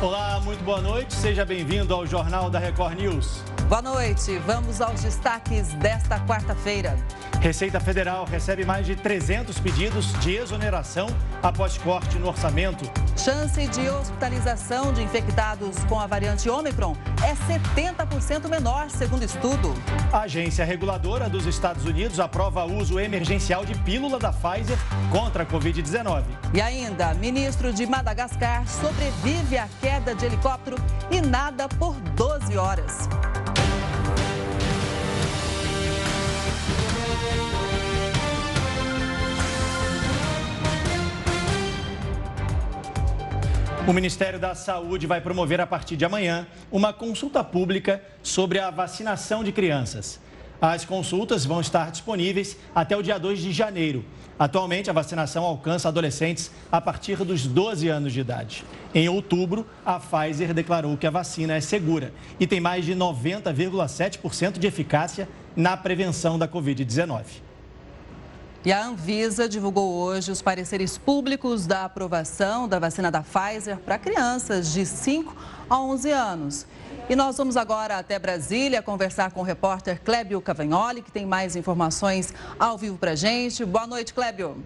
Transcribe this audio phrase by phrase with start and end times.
[0.00, 1.12] Olá, muito boa noite.
[1.12, 3.42] Seja bem-vindo ao Jornal da Record News.
[3.68, 4.38] Boa noite.
[4.46, 6.96] Vamos aos destaques desta quarta-feira.
[7.40, 11.08] Receita Federal recebe mais de 300 pedidos de exoneração
[11.42, 12.88] após corte no orçamento.
[13.16, 19.74] Chance de hospitalização de infectados com a variante Ômicron é 70% menor, segundo estudo.
[20.12, 24.78] A agência reguladora dos Estados Unidos aprova uso emergencial de pílula da Pfizer
[25.10, 26.22] contra a Covid-19.
[26.54, 30.76] E ainda, ministro de Madagascar sobrevive à queda de helicóptero
[31.10, 33.08] e nada por 12 horas.
[43.86, 48.70] O Ministério da Saúde vai promover a partir de amanhã uma consulta pública sobre a
[48.70, 50.20] vacinação de crianças.
[50.60, 54.04] As consultas vão estar disponíveis até o dia 2 de janeiro.
[54.38, 58.64] Atualmente, a vacinação alcança adolescentes a partir dos 12 anos de idade.
[58.94, 64.58] Em outubro, a Pfizer declarou que a vacina é segura e tem mais de 90,7%
[64.58, 67.24] de eficácia na prevenção da Covid-19.
[68.64, 73.98] E a Anvisa divulgou hoje os pareceres públicos da aprovação da vacina da Pfizer para
[73.98, 75.34] crianças de 5
[75.70, 76.66] a 11 anos.
[77.10, 81.56] E nós vamos agora até Brasília conversar com o repórter Clébio Cavagnoli, que tem mais
[81.56, 83.64] informações ao vivo para gente.
[83.64, 84.62] Boa noite, Clébio.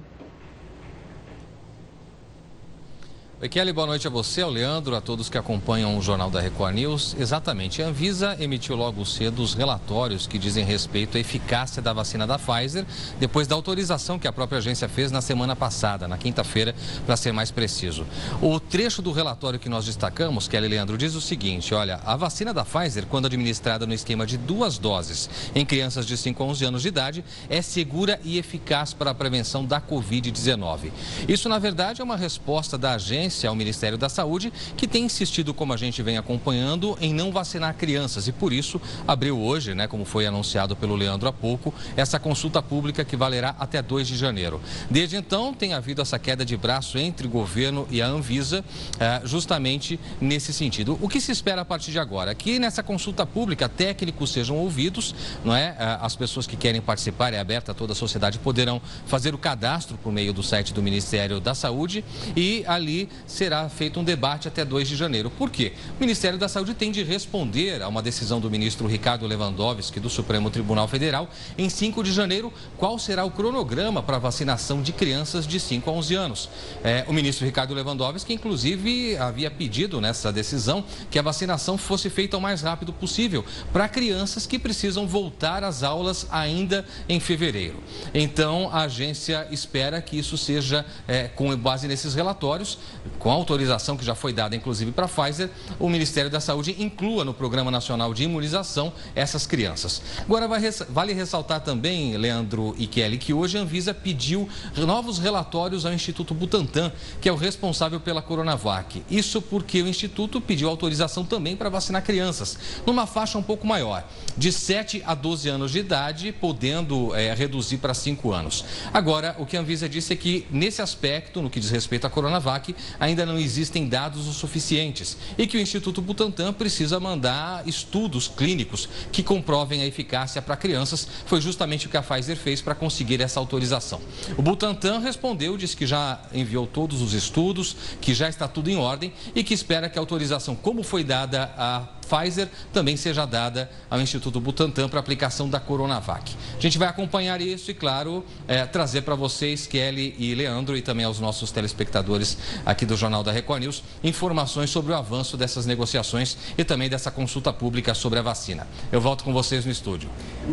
[3.43, 6.41] Oi, Kelly, boa noite a você, ao Leandro, a todos que acompanham o Jornal da
[6.41, 7.17] Record News.
[7.19, 12.25] Exatamente, a Anvisa emitiu logo cedo os relatórios que dizem respeito à eficácia da vacina
[12.25, 12.87] da Pfizer,
[13.19, 16.73] depois da autorização que a própria agência fez na semana passada, na quinta-feira,
[17.05, 18.07] para ser mais preciso.
[18.41, 22.55] O trecho do relatório que nós destacamos, Kelly Leandro, diz o seguinte: olha, a vacina
[22.55, 26.65] da Pfizer, quando administrada no esquema de duas doses em crianças de 5 a 11
[26.65, 30.93] anos de idade, é segura e eficaz para a prevenção da Covid-19.
[31.27, 35.55] Isso, na verdade, é uma resposta da agência ao Ministério da Saúde, que tem insistido,
[35.55, 39.87] como a gente vem acompanhando, em não vacinar crianças e por isso abriu hoje, né,
[39.87, 44.17] como foi anunciado pelo Leandro há pouco, essa consulta pública que valerá até 2 de
[44.17, 44.61] janeiro.
[44.91, 48.65] Desde então, tem havido essa queda de braço entre o governo e a Anvisa,
[48.99, 50.99] eh, justamente nesse sentido.
[51.01, 52.35] O que se espera a partir de agora?
[52.35, 55.77] Que nessa consulta pública técnicos sejam ouvidos, não é?
[55.79, 59.39] Eh, as pessoas que querem participar, é aberta a toda a sociedade, poderão fazer o
[59.39, 62.05] cadastro por meio do site do Ministério da Saúde
[62.37, 65.31] e ali será feito um debate até 2 de janeiro.
[65.31, 65.73] Por quê?
[65.97, 70.11] O Ministério da Saúde tem de responder a uma decisão do ministro Ricardo Lewandowski do
[70.11, 74.93] Supremo Tribunal Federal em 5 de janeiro qual será o cronograma para a vacinação de
[74.93, 76.49] crianças de 5 a 11 anos.
[76.83, 82.37] É, o ministro Ricardo Lewandowski, inclusive, havia pedido nessa decisão que a vacinação fosse feita
[82.37, 87.83] o mais rápido possível para crianças que precisam voltar às aulas ainda em fevereiro.
[88.15, 92.79] Então, a agência espera que isso seja, é, com base nesses relatórios,
[93.19, 96.77] com a autorização que já foi dada, inclusive, para a Pfizer, o Ministério da Saúde
[96.79, 100.03] inclua no Programa Nacional de Imunização essas crianças.
[100.21, 100.49] Agora,
[100.89, 106.35] vale ressaltar também, Leandro e Kelly, que hoje a Anvisa pediu novos relatórios ao Instituto
[106.35, 109.03] Butantan, que é o responsável pela Coronavac.
[109.11, 114.05] Isso porque o Instituto pediu autorização também para vacinar crianças, numa faixa um pouco maior,
[114.37, 118.65] de 7 a 12 anos de idade, podendo é, reduzir para 5 anos.
[118.93, 122.11] Agora, o que a Anvisa disse é que, nesse aspecto, no que diz respeito à
[122.11, 128.29] Coronavac, ainda não existem dados o suficientes e que o Instituto Butantan precisa mandar estudos
[128.29, 131.07] clínicos que comprovem a eficácia para crianças.
[131.27, 134.01] Foi justamente o que a Pfizer fez para conseguir essa autorização.
[134.37, 138.77] O Butantan respondeu, disse que já enviou todos os estudos, que já está tudo em
[138.77, 143.71] ordem e que espera que a autorização, como foi dada a Pfizer também seja dada
[143.89, 146.37] ao Instituto Butantan para aplicação da Coronavac.
[146.59, 150.83] A gente vai acompanhar isso e, claro, é, trazer para vocês, Kelly e Leandro, e
[150.83, 152.37] também aos nossos telespectadores
[152.67, 157.11] aqui do Jornal da Record News, informações sobre o avanço dessas negociações e também dessa
[157.11, 158.67] consulta pública sobre a vacina.
[158.91, 160.11] Eu volto com vocês no estúdio.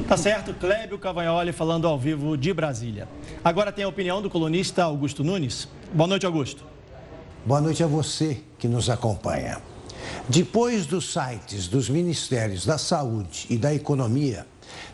[0.07, 3.09] Tá certo, Clébio Cavagnoli falando ao vivo de Brasília.
[3.43, 5.67] Agora tem a opinião do colunista Augusto Nunes.
[5.93, 6.63] Boa noite, Augusto.
[7.45, 9.61] Boa noite a você que nos acompanha.
[10.27, 14.45] Depois dos sites dos Ministérios da Saúde e da Economia,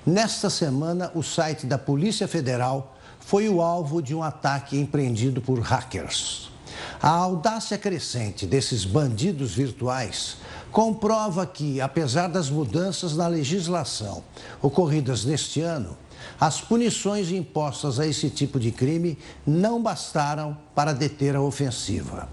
[0.05, 5.59] nesta semana o site da Polícia Federal foi o alvo de um ataque empreendido por
[5.59, 6.51] hackers.
[7.01, 10.37] A audácia crescente desses bandidos virtuais
[10.71, 14.23] comprova que, apesar das mudanças na legislação
[14.61, 15.97] ocorridas neste ano,
[16.39, 22.29] as punições impostas a esse tipo de crime não bastaram para deter a ofensiva.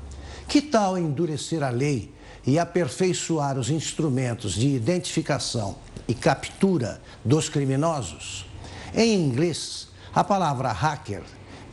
[0.48, 2.12] Que tal endurecer a lei
[2.46, 5.76] e aperfeiçoar os instrumentos de identificação
[6.08, 8.46] e captura dos criminosos?
[8.94, 11.22] Em inglês, a palavra hacker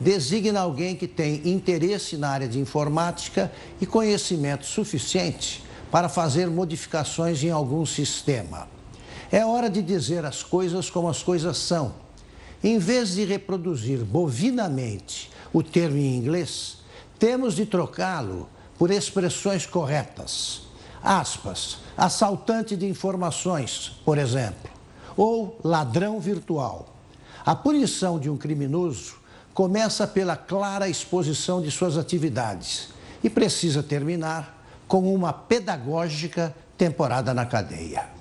[0.00, 7.42] designa alguém que tem interesse na área de informática e conhecimento suficiente para fazer modificações
[7.44, 8.66] em algum sistema.
[9.30, 11.94] É hora de dizer as coisas como as coisas são.
[12.64, 16.78] Em vez de reproduzir bovinamente o termo em inglês,
[17.18, 18.48] temos de trocá-lo
[18.80, 20.62] por expressões corretas.
[21.02, 24.70] Aspas, assaltante de informações, por exemplo,
[25.14, 26.88] ou ladrão virtual.
[27.44, 29.16] A punição de um criminoso
[29.52, 32.88] começa pela clara exposição de suas atividades
[33.22, 38.19] e precisa terminar com uma pedagógica temporada na cadeia.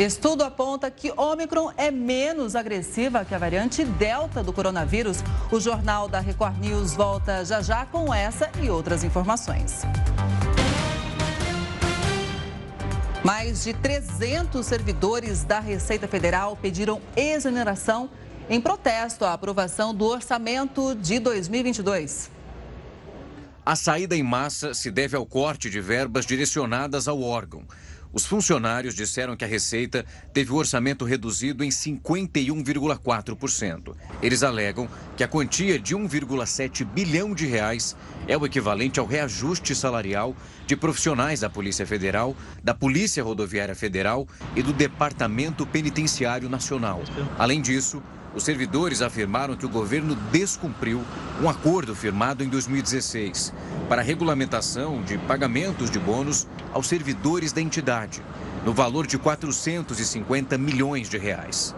[0.00, 5.18] Estudo aponta que Omicron é menos agressiva que a variante Delta do coronavírus.
[5.52, 9.82] O Jornal da Record News volta já já com essa e outras informações.
[13.22, 18.08] Mais de 300 servidores da Receita Federal pediram exoneração
[18.48, 22.30] em protesto à aprovação do orçamento de 2022.
[23.66, 27.64] A saída em massa se deve ao corte de verbas direcionadas ao órgão.
[28.12, 33.94] Os funcionários disseram que a Receita teve o orçamento reduzido em 51,4%.
[34.20, 37.96] Eles alegam que a quantia de 1,7 bilhão de reais
[38.26, 40.34] é o equivalente ao reajuste salarial
[40.66, 44.26] de profissionais da Polícia Federal, da Polícia Rodoviária Federal
[44.56, 47.02] e do Departamento Penitenciário Nacional.
[47.38, 48.02] Além disso,
[48.34, 51.02] os servidores afirmaram que o governo descumpriu
[51.42, 53.52] um acordo firmado em 2016
[53.88, 58.22] para a regulamentação de pagamentos de bônus aos servidores da entidade,
[58.64, 61.74] no valor de 450 milhões de reais.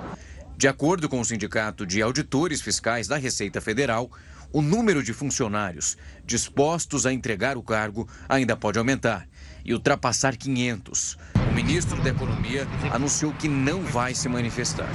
[0.56, 4.10] De acordo com o Sindicato de Auditores Fiscais da Receita Federal,
[4.52, 9.26] o número de funcionários dispostos a entregar o cargo ainda pode aumentar
[9.64, 11.16] e ultrapassar 500.
[11.50, 14.90] O ministro da Economia anunciou que não vai se manifestar.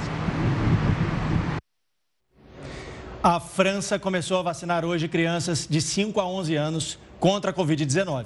[3.28, 8.24] A França começou a vacinar hoje crianças de 5 a 11 anos contra a Covid-19.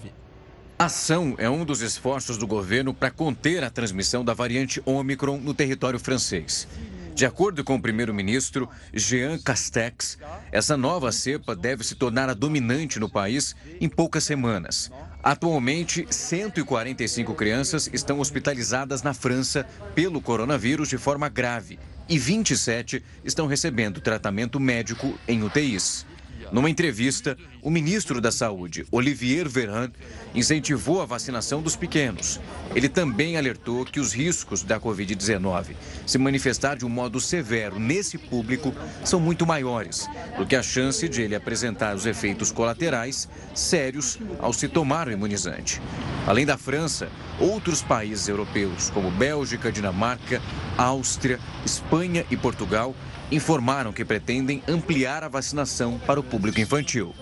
[0.78, 5.38] A ação é um dos esforços do governo para conter a transmissão da variante Omicron
[5.38, 6.68] no território francês.
[7.16, 10.18] De acordo com o primeiro-ministro Jean Castex,
[10.52, 14.88] essa nova cepa deve se tornar a dominante no país em poucas semanas.
[15.20, 19.66] Atualmente, 145 crianças estão hospitalizadas na França
[19.96, 21.76] pelo coronavírus de forma grave
[22.12, 26.04] e 27 estão recebendo tratamento médico em UTIs.
[26.52, 29.90] Numa entrevista, o ministro da Saúde, Olivier Véran,
[30.34, 32.38] incentivou a vacinação dos pequenos.
[32.74, 35.68] Ele também alertou que os riscos da Covid-19
[36.04, 40.06] se manifestar de um modo severo nesse público são muito maiores
[40.36, 45.12] do que a chance de ele apresentar os efeitos colaterais sérios ao se tomar o
[45.12, 45.80] imunizante.
[46.26, 47.08] Além da França,
[47.40, 50.42] outros países europeus, como Bélgica, Dinamarca,
[50.76, 52.94] Áustria, Espanha e Portugal,
[53.32, 57.14] informaram que pretendem ampliar a vacinação para o público infantil.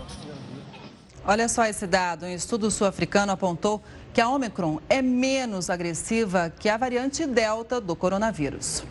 [1.24, 6.68] Olha só esse dado: um estudo sul-africano apontou que a Omicron é menos agressiva que
[6.68, 8.82] a variante Delta do coronavírus.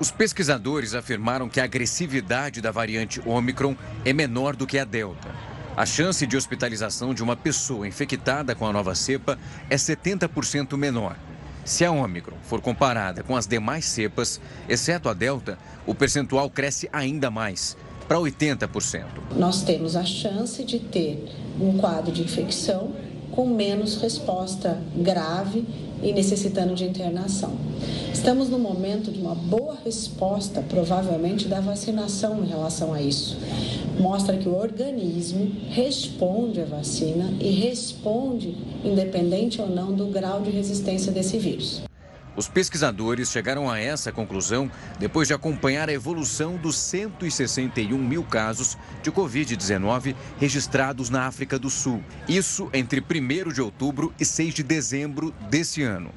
[0.00, 5.28] Os pesquisadores afirmaram que a agressividade da variante Omicron é menor do que a Delta.
[5.76, 9.38] A chance de hospitalização de uma pessoa infectada com a nova cepa
[9.68, 11.16] é 70% menor.
[11.64, 14.38] Se a Ômicron for comparada com as demais cepas,
[14.68, 17.74] exceto a Delta, o percentual cresce ainda mais,
[18.06, 19.04] para 80%.
[19.34, 21.26] Nós temos a chance de ter
[21.58, 22.94] um quadro de infecção
[23.32, 25.66] com menos resposta grave
[26.04, 27.52] e necessitando de internação.
[28.12, 33.36] Estamos no momento de uma boa resposta, provavelmente, da vacinação em relação a isso.
[33.98, 40.50] Mostra que o organismo responde à vacina e responde independente ou não do grau de
[40.50, 41.82] resistência desse vírus.
[42.36, 48.76] Os pesquisadores chegaram a essa conclusão depois de acompanhar a evolução dos 161 mil casos
[49.02, 52.02] de Covid-19 registrados na África do Sul.
[52.28, 56.10] Isso entre 1 de outubro e 6 de dezembro desse ano.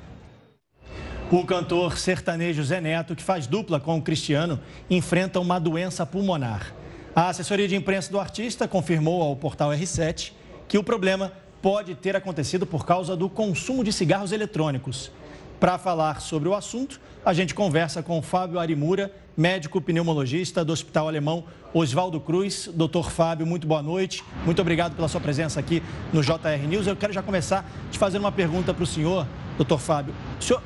[1.30, 4.60] O cantor sertanejo Zé Neto, que faz dupla com o Cristiano,
[4.90, 6.74] enfrenta uma doença pulmonar.
[7.14, 10.32] A assessoria de imprensa do artista confirmou ao portal R7
[10.68, 15.12] que o problema pode ter acontecido por causa do consumo de cigarros eletrônicos.
[15.60, 21.08] Para falar sobre o assunto, a gente conversa com Fábio Arimura, médico pneumologista do Hospital
[21.08, 22.70] Alemão Oswaldo Cruz.
[22.72, 24.24] Doutor Fábio, muito boa noite.
[24.46, 25.82] Muito obrigado pela sua presença aqui
[26.14, 26.86] no JR News.
[26.86, 29.26] Eu quero já começar te fazer uma pergunta para o senhor,
[29.58, 30.14] doutor Fábio.
[30.40, 30.62] O senhor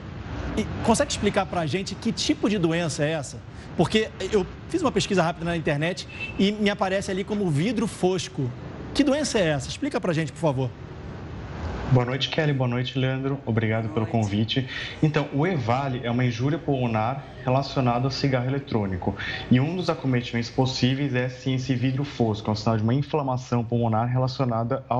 [0.83, 3.39] consegue explicar para a gente que tipo de doença é essa?
[3.77, 6.05] Porque eu fiz uma pesquisa rápida na internet
[6.37, 8.51] e me aparece ali como vidro fosco.
[8.93, 9.69] Que doença é essa?
[9.69, 10.69] Explica para a gente, por favor.
[11.91, 12.53] Boa noite, Kelly.
[12.53, 13.37] Boa noite, Leandro.
[13.45, 14.65] Obrigado pelo convite.
[15.03, 19.13] Então, o EVALE é uma injúria pulmonar relacionada ao cigarro eletrônico.
[19.51, 22.93] E um dos acometimentos possíveis é sim esse vidro fosco, é um sinal de uma
[22.93, 24.95] inflamação pulmonar relacionada à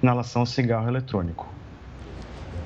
[0.00, 1.52] inalação ao cigarro eletrônico.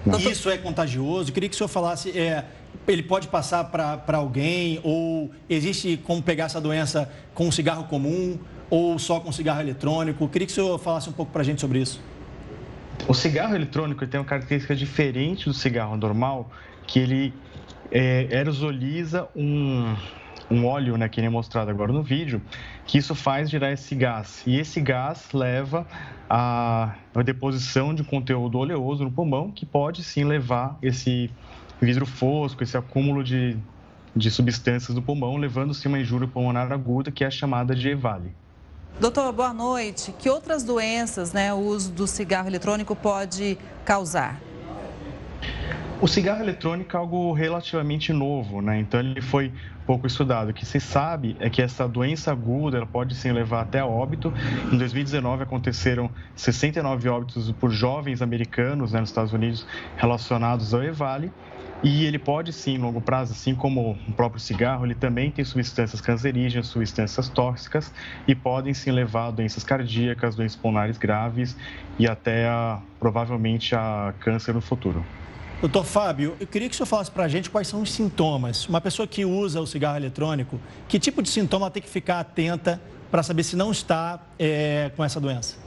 [0.04, 0.18] Não.
[0.18, 1.32] Isso é contagioso?
[1.32, 2.44] Queria que o senhor falasse, é,
[2.86, 8.38] ele pode passar para alguém ou existe como pegar essa doença com um cigarro comum
[8.68, 10.22] ou só com cigarro eletrônico?
[10.22, 12.02] Eu queria que o senhor falasse um pouco para a gente sobre isso.
[13.08, 16.50] O cigarro eletrônico tem uma característica diferente do cigarro normal,
[16.88, 17.32] que ele
[17.88, 19.94] é, aerosoliza um,
[20.50, 22.42] um óleo, né, que nem mostrado agora no vídeo,
[22.84, 24.42] que isso faz gerar esse gás.
[24.44, 25.86] E esse gás leva
[26.28, 31.30] à, deposição de conteúdo oleoso no pulmão, que pode sim levar esse
[31.80, 33.56] vidro fosco, esse acúmulo de,
[34.16, 38.34] de substâncias do pulmão, levando-se uma injúria pulmonar aguda, que é chamada de EVALE.
[38.98, 40.10] Doutor, boa noite.
[40.18, 44.40] Que outras doenças né, o uso do cigarro eletrônico pode causar?
[46.00, 48.78] O cigarro eletrônico é algo relativamente novo, né?
[48.80, 49.52] Então ele foi
[49.86, 50.48] pouco estudado.
[50.48, 54.32] O que se sabe é que essa doença aguda ela pode sim levar até óbito.
[54.72, 59.66] Em 2019 aconteceram 69 óbitos por jovens americanos né, nos Estados Unidos
[59.98, 61.30] relacionados ao EVALE.
[61.82, 65.44] E ele pode sim, em longo prazo, assim como o próprio cigarro, ele também tem
[65.44, 67.92] substâncias cancerígenas, substâncias tóxicas
[68.26, 71.56] e podem sim levar a doenças cardíacas, doenças pulmonares graves
[71.98, 75.04] e até a, provavelmente a câncer no futuro.
[75.60, 78.66] Doutor Fábio, eu queria que o senhor falasse para a gente quais são os sintomas.
[78.68, 82.80] Uma pessoa que usa o cigarro eletrônico, que tipo de sintoma tem que ficar atenta
[83.10, 85.65] para saber se não está é, com essa doença?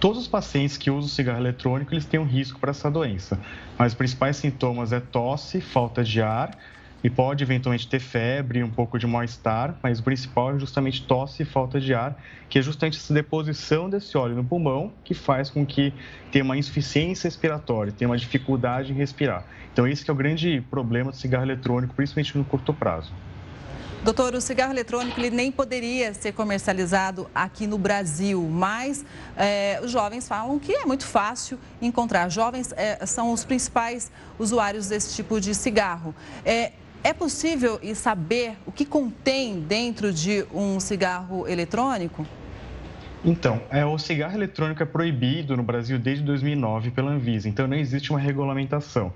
[0.00, 3.38] Todos os pacientes que usam cigarro eletrônico, eles têm um risco para essa doença.
[3.78, 6.56] Mas os principais sintomas é tosse, falta de ar,
[7.04, 11.42] e pode eventualmente ter febre, um pouco de mal-estar, mas o principal é justamente tosse
[11.42, 12.16] e falta de ar,
[12.48, 15.92] que é justamente essa deposição desse óleo no pulmão que faz com que
[16.32, 19.44] tenha uma insuficiência respiratória, tenha uma dificuldade em respirar.
[19.70, 23.12] Então esse é o grande problema do cigarro eletrônico, principalmente no curto prazo.
[24.02, 29.04] Doutor, o cigarro eletrônico ele nem poderia ser comercializado aqui no Brasil, mas
[29.36, 32.30] é, os jovens falam que é muito fácil encontrar.
[32.30, 36.14] Jovens é, são os principais usuários desse tipo de cigarro.
[36.46, 36.72] É,
[37.04, 42.26] é possível saber o que contém dentro de um cigarro eletrônico?
[43.22, 47.76] Então, é, o cigarro eletrônico é proibido no Brasil desde 2009 pela Anvisa, então não
[47.76, 49.12] existe uma regulamentação.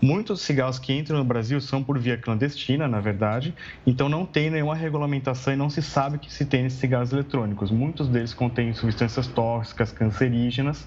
[0.00, 3.54] Muitos cigarros que entram no Brasil são por via clandestina, na verdade,
[3.86, 7.12] então não tem nenhuma regulamentação e não se sabe o que se tem nesses cigarros
[7.12, 7.70] eletrônicos.
[7.70, 10.86] Muitos deles contêm substâncias tóxicas, cancerígenas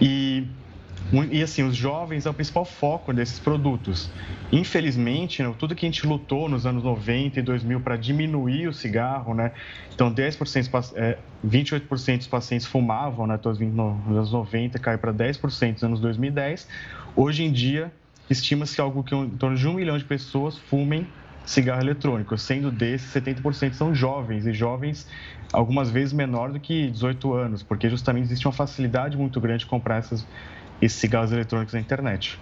[0.00, 0.46] e
[1.30, 4.10] e assim, os jovens é o principal foco desses produtos.
[4.52, 8.74] Infelizmente, né, tudo que a gente lutou nos anos 90 e 2000 para diminuir o
[8.74, 9.52] cigarro, né?
[9.94, 13.40] Então, 10%, é, 28% dos pacientes fumavam, né?
[13.42, 16.68] Nos anos 90, caiu para 10% nos anos 2010.
[17.16, 17.90] Hoje em dia,
[18.32, 21.06] estima-se algo que em torno de um milhão de pessoas fumem
[21.44, 25.06] cigarro eletrônico, sendo desses 70% são jovens e jovens
[25.52, 29.66] algumas vezes menor do que 18 anos, porque justamente existe uma facilidade muito grande de
[29.66, 30.26] comprar essas
[30.80, 32.38] esses cigarros eletrônicos na internet.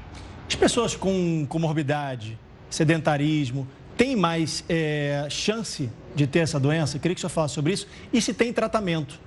[0.47, 2.38] As pessoas com comorbidade,
[2.69, 3.66] sedentarismo,
[3.97, 6.99] têm mais é, chance de ter essa doença?
[6.99, 7.88] Queria que o senhor falasse sobre isso.
[8.12, 9.19] E se tem tratamento?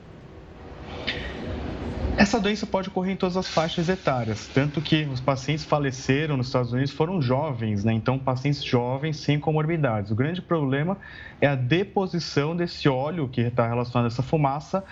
[2.20, 6.48] Essa doença pode ocorrer em todas as faixas etárias, tanto que os pacientes faleceram nos
[6.48, 7.94] Estados Unidos foram jovens, né?
[7.94, 10.12] Então, pacientes jovens sem comorbidades.
[10.12, 10.98] O grande problema
[11.40, 14.84] é a deposição desse óleo que está relacionado a essa fumaça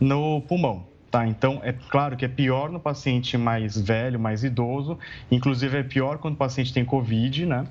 [0.00, 0.84] no pulmão.
[1.08, 4.98] Tá, então, é claro que é pior no paciente mais velho, mais idoso,
[5.30, 7.64] inclusive é pior quando o paciente tem Covid, né?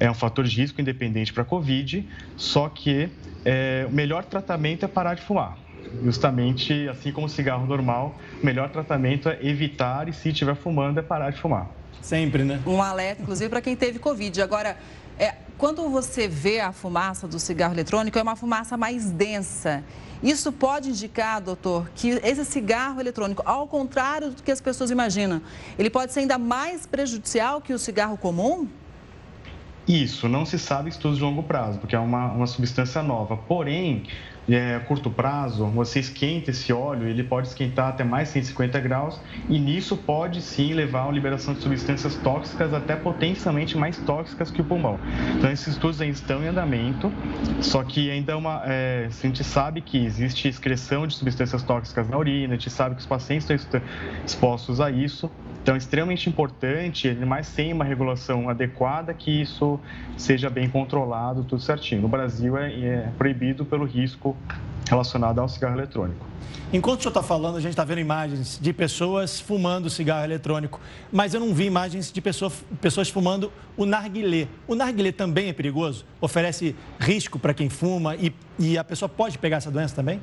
[0.00, 2.04] É um fator de risco independente para Covid,
[2.36, 3.08] só que
[3.44, 5.67] é, o melhor tratamento é parar de fumar.
[6.02, 10.98] Justamente assim como o cigarro normal, o melhor tratamento é evitar e, se estiver fumando,
[10.98, 11.68] é parar de fumar.
[12.00, 12.60] Sempre, né?
[12.66, 14.40] Um alerta, inclusive, para quem teve Covid.
[14.40, 14.76] Agora,
[15.18, 19.82] é, quando você vê a fumaça do cigarro eletrônico, é uma fumaça mais densa.
[20.22, 25.40] Isso pode indicar, doutor, que esse cigarro eletrônico, ao contrário do que as pessoas imaginam,
[25.78, 28.68] ele pode ser ainda mais prejudicial que o cigarro comum?
[29.86, 33.36] Isso, não se sabe estudos de longo prazo, porque é uma, uma substância nova.
[33.36, 34.04] Porém,
[34.54, 39.58] é, curto prazo, você esquenta esse óleo, ele pode esquentar até mais 150 graus e
[39.58, 44.64] nisso pode sim levar a liberação de substâncias tóxicas, até potencialmente mais tóxicas que o
[44.64, 44.98] pulmão.
[45.36, 47.12] Então, esses estudos ainda estão em andamento,
[47.60, 52.08] só que ainda é uma, é, a gente sabe que existe excreção de substâncias tóxicas
[52.08, 53.80] na urina, a gente sabe que os pacientes estão
[54.24, 55.30] expostos a isso,
[55.62, 59.78] então, é extremamente importante, mas sem uma regulação adequada, que isso
[60.16, 62.02] seja bem controlado, tudo certinho.
[62.02, 64.36] No Brasil, é, é proibido pelo risco
[64.88, 66.26] relacionado ao cigarro eletrônico.
[66.72, 70.80] Enquanto o senhor está falando, a gente está vendo imagens de pessoas fumando cigarro eletrônico,
[71.10, 74.48] mas eu não vi imagens de pessoa, pessoas fumando o narguilé.
[74.66, 76.04] O narguilé também é perigoso?
[76.20, 80.20] Oferece risco para quem fuma e, e a pessoa pode pegar essa doença também?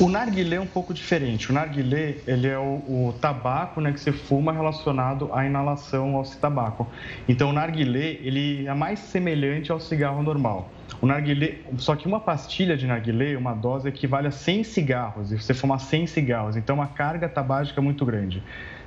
[0.00, 1.50] O narguilé é um pouco diferente.
[1.50, 6.24] O narguilé, ele é o, o, tabaco né, que você fuma relacionado à inalação ao
[6.24, 6.88] tabaco.
[7.28, 10.70] Então, o narguilé, ele é mais semelhante ao cigarro normal.
[11.00, 15.30] O narguilé, só que uma pastilha de narguilé, uma dose, equivale a 100 cigarros.
[15.30, 16.56] E você fumar 100 cigarros.
[16.56, 18.42] Então, uma carga tabágica é muito grande,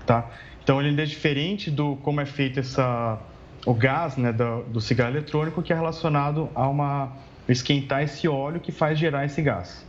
[0.05, 0.27] tá?
[0.63, 3.19] Então, ele é diferente do como é feito essa,
[3.63, 7.11] o gás né, do, do cigarro eletrônico, que é relacionado a uma
[7.47, 9.85] esquentar esse óleo que faz gerar esse gás.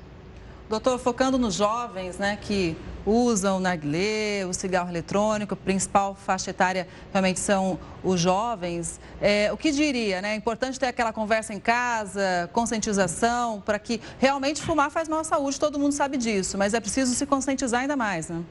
[0.68, 6.88] Doutor, focando nos jovens né, que usam o narguilé, o cigarro eletrônico, principal faixa etária
[7.12, 8.98] realmente são os jovens.
[9.20, 10.20] É, o que diria?
[10.20, 10.32] Né?
[10.32, 15.24] É importante ter aquela conversa em casa, conscientização, para que realmente fumar faz mal à
[15.24, 18.42] saúde, todo mundo sabe disso, mas é preciso se conscientizar ainda mais, né?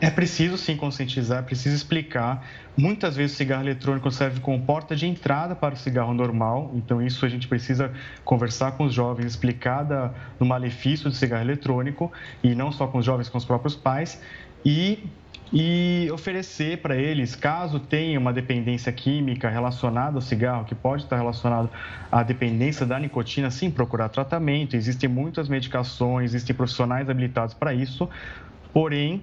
[0.00, 2.46] É preciso sim conscientizar, é preciso explicar.
[2.76, 7.00] Muitas vezes o cigarro eletrônico serve como porta de entrada para o cigarro normal, então
[7.00, 7.90] isso a gente precisa
[8.22, 12.98] conversar com os jovens, explicar da, do malefício do cigarro eletrônico, e não só com
[12.98, 14.20] os jovens, com os próprios pais,
[14.62, 15.04] e,
[15.50, 21.16] e oferecer para eles, caso tenha uma dependência química relacionada ao cigarro, que pode estar
[21.16, 21.70] relacionado
[22.12, 24.76] à dependência da nicotina, sim, procurar tratamento.
[24.76, 28.06] Existem muitas medicações, existem profissionais habilitados para isso,
[28.74, 29.22] porém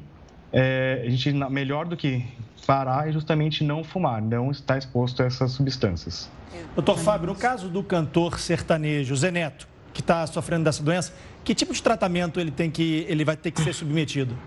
[0.54, 2.24] é, a gente melhor do que
[2.66, 6.30] parar é justamente não fumar, não estar exposto a essas substâncias.
[6.76, 11.56] Doutor Fábio, no caso do cantor sertanejo Zé Neto, que está sofrendo dessa doença, que
[11.56, 14.38] tipo de tratamento ele tem que ele vai ter que ser submetido?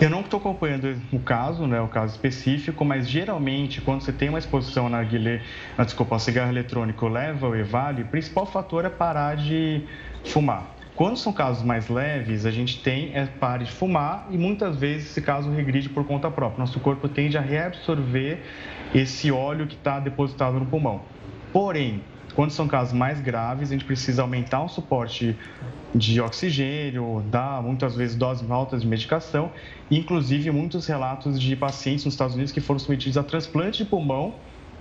[0.00, 4.30] Eu não estou acompanhando o caso, né, o caso específico, mas geralmente quando você tem
[4.30, 5.42] uma exposição na narguilé,
[5.76, 9.82] na desculpa, ao cigarro eletrônico leva o EVALI, o principal fator é parar de
[10.24, 10.79] fumar.
[11.00, 15.10] Quando são casos mais leves, a gente tem é pare de fumar e muitas vezes
[15.10, 16.58] esse caso regride por conta própria.
[16.58, 18.42] Nosso corpo tende a reabsorver
[18.94, 21.00] esse óleo que está depositado no pulmão.
[21.54, 22.02] Porém,
[22.34, 25.34] quando são casos mais graves, a gente precisa aumentar o suporte
[25.94, 29.50] de oxigênio, dar muitas vezes doses altas de medicação,
[29.90, 34.34] inclusive muitos relatos de pacientes nos Estados Unidos que foram submetidos a transplante de pulmão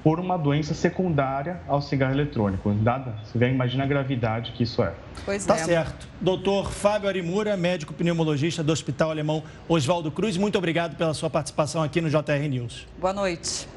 [0.04, 2.72] por uma doença secundária ao cigarro eletrônico.
[2.74, 4.94] Dada, você imagina a gravidade que isso é.
[5.26, 5.64] Pois tá é.
[5.64, 6.08] certo.
[6.22, 11.84] Doutor Fábio Arimura, médico pneumologista do Hospital Alemão Oswaldo Cruz, muito obrigado pela sua participação
[11.84, 12.88] aqui no JR News.
[13.00, 13.68] Boa noite.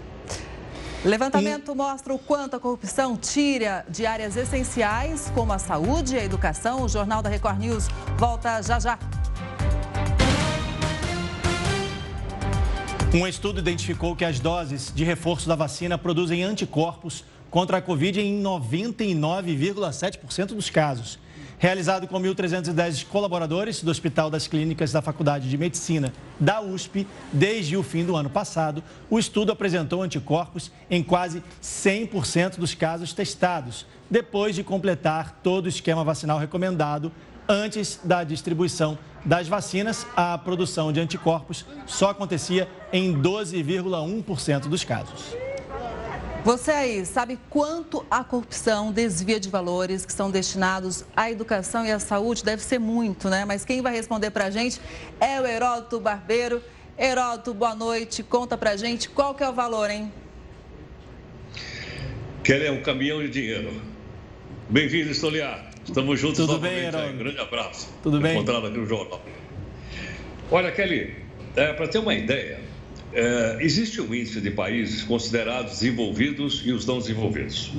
[1.05, 1.75] Levantamento e...
[1.75, 6.83] mostra o quanto a corrupção tira de áreas essenciais, como a saúde e a educação.
[6.83, 8.99] O Jornal da Record News volta já já.
[13.15, 18.19] Um estudo identificou que as doses de reforço da vacina produzem anticorpos contra a Covid
[18.19, 21.19] em 99,7% dos casos.
[21.59, 27.77] Realizado com 1.310 colaboradores do Hospital das Clínicas da Faculdade de Medicina da USP, desde
[27.77, 33.85] o fim do ano passado, o estudo apresentou anticorpos em quase 100% dos casos testados,
[34.11, 37.13] depois de completar todo o esquema vacinal recomendado
[37.47, 45.37] antes da distribuição das vacinas, a produção de anticorpos só acontecia em 12,1% dos casos.
[46.45, 51.93] Você aí sabe quanto a corrupção desvia de valores que são destinados à educação e
[51.93, 52.43] à saúde?
[52.43, 53.45] Deve ser muito, né?
[53.45, 54.81] Mas quem vai responder para a gente
[55.21, 56.61] é o Heródoto Barbeiro.
[56.99, 58.25] Heródoto, boa noite.
[58.25, 60.13] Conta para a gente qual que é o valor, hein?
[62.43, 63.81] Kelly é um caminhão de dinheiro.
[64.69, 65.72] Bem-vindo, Estoliar.
[65.85, 67.89] Estamos juntos Tudo bem, Um grande abraço.
[68.03, 68.35] Tudo bem?
[68.35, 69.25] Encontrado aqui no jornal.
[70.51, 71.15] Olha, Kelly,
[71.57, 72.61] é, para ter uma ideia,
[73.13, 77.73] é, existe um índice de países considerados desenvolvidos e os não desenvolvidos.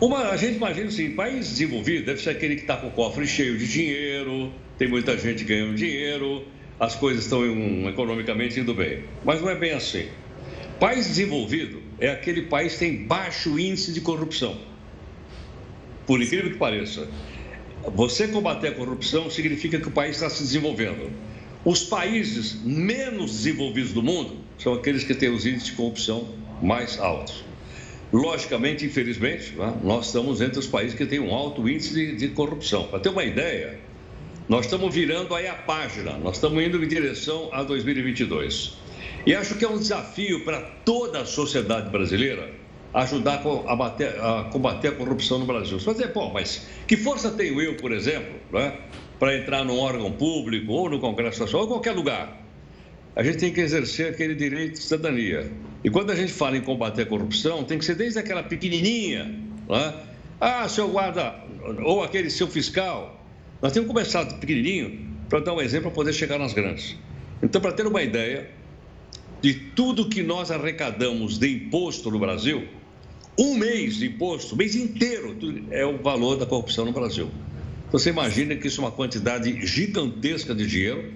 [0.00, 3.26] Uma, a gente imagina assim, país desenvolvido deve ser aquele que está com o cofre
[3.26, 6.44] cheio de dinheiro, tem muita gente ganhando dinheiro,
[6.78, 9.02] as coisas estão um, economicamente indo bem.
[9.24, 10.06] Mas não é bem assim.
[10.78, 14.56] País desenvolvido é aquele país que tem baixo índice de corrupção.
[16.08, 17.06] Por incrível que pareça,
[17.94, 21.12] você combater a corrupção significa que o país está se desenvolvendo.
[21.66, 26.26] Os países menos desenvolvidos do mundo são aqueles que têm os índices de corrupção
[26.62, 27.44] mais altos.
[28.10, 32.28] Logicamente, infelizmente, né, nós estamos entre os países que têm um alto índice de, de
[32.28, 32.84] corrupção.
[32.84, 33.78] Para ter uma ideia,
[34.48, 38.78] nós estamos virando aí a página, nós estamos indo em direção a 2022.
[39.26, 42.57] E acho que é um desafio para toda a sociedade brasileira
[42.94, 45.78] ajudar a, bater, a combater a corrupção no Brasil.
[45.78, 48.78] Você vai dizer, pô, mas que força tenho eu, por exemplo, né,
[49.18, 52.42] para entrar num órgão público ou no Congresso Nacional ou qualquer lugar?
[53.14, 55.50] A gente tem que exercer aquele direito de cidadania.
[55.82, 59.24] E quando a gente fala em combater a corrupção, tem que ser desde aquela pequenininha,
[59.68, 59.94] né?
[60.40, 61.34] ah, seu guarda,
[61.82, 63.24] ou aquele seu fiscal.
[63.60, 66.96] Nós temos que começar pequenininho para dar um exemplo para poder chegar nas grandes.
[67.42, 68.50] Então, para ter uma ideia
[69.40, 72.68] de tudo que nós arrecadamos de imposto no Brasil,
[73.38, 75.36] um mês de imposto, mês inteiro,
[75.70, 77.30] é o valor da corrupção no Brasil.
[77.92, 81.12] Você imagina que isso é uma quantidade gigantesca de dinheiro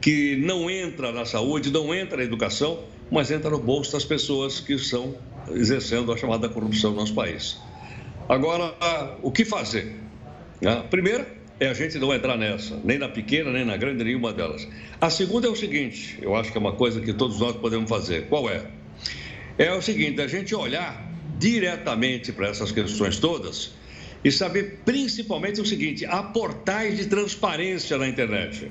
[0.00, 2.80] que não entra na saúde, não entra na educação,
[3.10, 5.14] mas entra no bolso das pessoas que estão
[5.50, 7.58] exercendo a chamada corrupção no nosso país.
[8.28, 8.74] Agora,
[9.22, 9.96] o que fazer?
[10.64, 11.26] A primeira
[11.58, 14.66] é a gente não entrar nessa, nem na pequena, nem na grande, nenhuma delas.
[15.00, 17.88] A segunda é o seguinte, eu acho que é uma coisa que todos nós podemos
[17.88, 18.26] fazer.
[18.28, 18.62] Qual é?
[19.58, 21.09] É o seguinte, a gente olhar
[21.40, 23.72] diretamente para essas questões todas
[24.22, 28.70] e saber principalmente o seguinte: há portais de transparência na internet.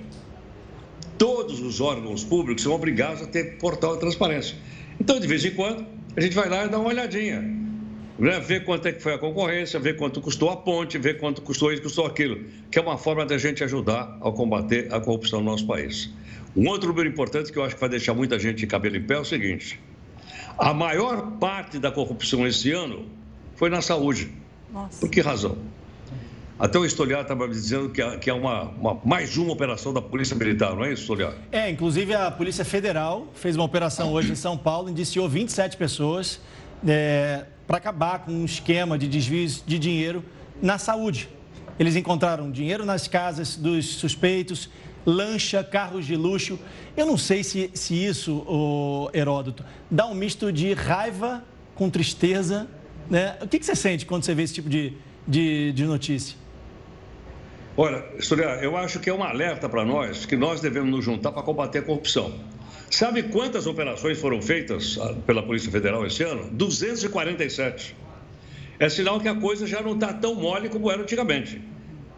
[1.18, 4.56] Todos os órgãos públicos são obrigados a ter portal de transparência.
[5.02, 7.42] Então, de vez em quando, a gente vai lá e dá uma olhadinha.
[8.18, 8.40] Né?
[8.40, 11.74] Ver quanto é que foi a concorrência, ver quanto custou a ponte, ver quanto custou
[11.74, 12.46] isso, custou aquilo.
[12.70, 16.10] Que é uma forma da gente ajudar a combater a corrupção no nosso país.
[16.56, 19.04] Um outro número importante que eu acho que vai deixar muita gente de cabelo em
[19.04, 19.80] pé é o seguinte:
[20.60, 23.06] a maior parte da corrupção esse ano
[23.56, 24.32] foi na saúde.
[24.72, 25.00] Nossa.
[25.00, 25.58] Por que razão?
[26.60, 30.02] Até o Estoliar estava me dizendo que, que é uma, uma, mais uma operação da
[30.02, 31.34] Polícia Militar, não é isso, Estoliar?
[31.54, 36.42] É, inclusive a Polícia Federal fez uma operação hoje em São Paulo, indiciou 27 pessoas
[36.86, 40.22] é, para acabar com um esquema de desvios de dinheiro
[40.62, 41.30] na saúde.
[41.80, 44.70] Eles encontraram dinheiro nas casas dos suspeitos,
[45.10, 46.60] lancha, carros de luxo.
[46.96, 51.44] Eu não sei se, se isso, Heródoto, dá um misto de raiva
[51.76, 52.68] com tristeza
[53.10, 53.38] né?
[53.42, 54.94] O que, que você sente quando você vê esse tipo de,
[55.28, 56.38] de, de notícia?
[57.76, 61.32] Olha, Historia, eu acho que é um alerta para nós que nós devemos nos juntar
[61.32, 62.34] para combater a corrupção.
[62.92, 66.50] Sabe quantas operações foram feitas ah, pela Polícia Federal esse ano?
[66.52, 67.96] 247.
[68.80, 71.62] É sinal que a coisa já não está tão mole como era antigamente.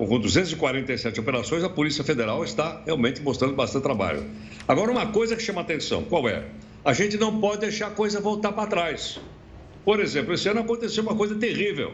[0.07, 4.25] Com 247 operações, a Polícia Federal está realmente mostrando bastante trabalho.
[4.67, 6.45] Agora, uma coisa que chama atenção: qual é?
[6.83, 9.19] A gente não pode deixar a coisa voltar para trás.
[9.85, 11.93] Por exemplo, esse ano aconteceu uma coisa terrível,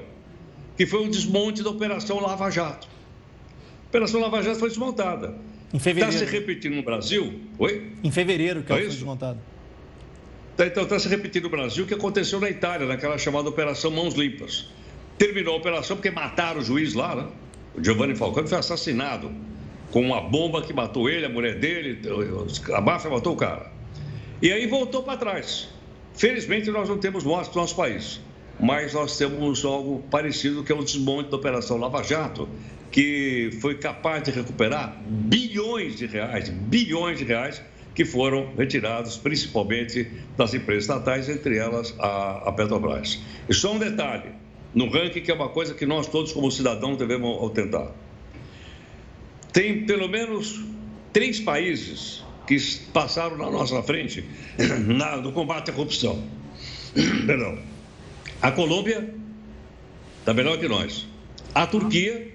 [0.78, 2.88] que foi o desmonte da Operação Lava Jato.
[2.88, 5.36] A Operação Lava Jato foi desmontada.
[5.74, 6.16] Em fevereiro.
[6.16, 7.42] Está se repetindo no Brasil?
[7.60, 7.92] Oi?
[8.02, 9.38] Em fevereiro que ela é foi desmontada.
[10.56, 13.92] Tá, então, está se repetindo no Brasil o que aconteceu na Itália, naquela chamada Operação
[13.92, 14.70] Mãos Limpas.
[15.18, 17.28] Terminou a operação porque mataram o juiz lá, né?
[17.78, 19.32] O Giovanni Falcone foi assassinado
[19.92, 22.02] com uma bomba que matou ele, a mulher dele,
[22.74, 23.72] a máfia matou o cara.
[24.42, 25.70] E aí voltou para trás.
[26.16, 28.20] Felizmente, nós não temos mortes no nosso país,
[28.60, 32.50] mas nós temos algo parecido que é o desmonte da Operação Lava Jato,
[32.92, 37.62] que foi capaz de recuperar bilhões de reais, bilhões de reais
[37.94, 43.20] que foram retirados principalmente das empresas estatais, entre elas a, a Petrobras.
[43.48, 44.32] E só um detalhe,
[44.78, 47.92] no ranking que é uma coisa que nós todos como cidadãos devemos tentar.
[49.52, 50.64] Tem pelo menos
[51.12, 52.56] três países que
[52.94, 54.24] passaram na nossa frente
[54.86, 56.24] na, no combate à corrupção.
[57.26, 57.58] Perdão.
[58.40, 59.16] A Colômbia
[60.20, 61.08] está melhor que nós.
[61.56, 62.32] A Turquia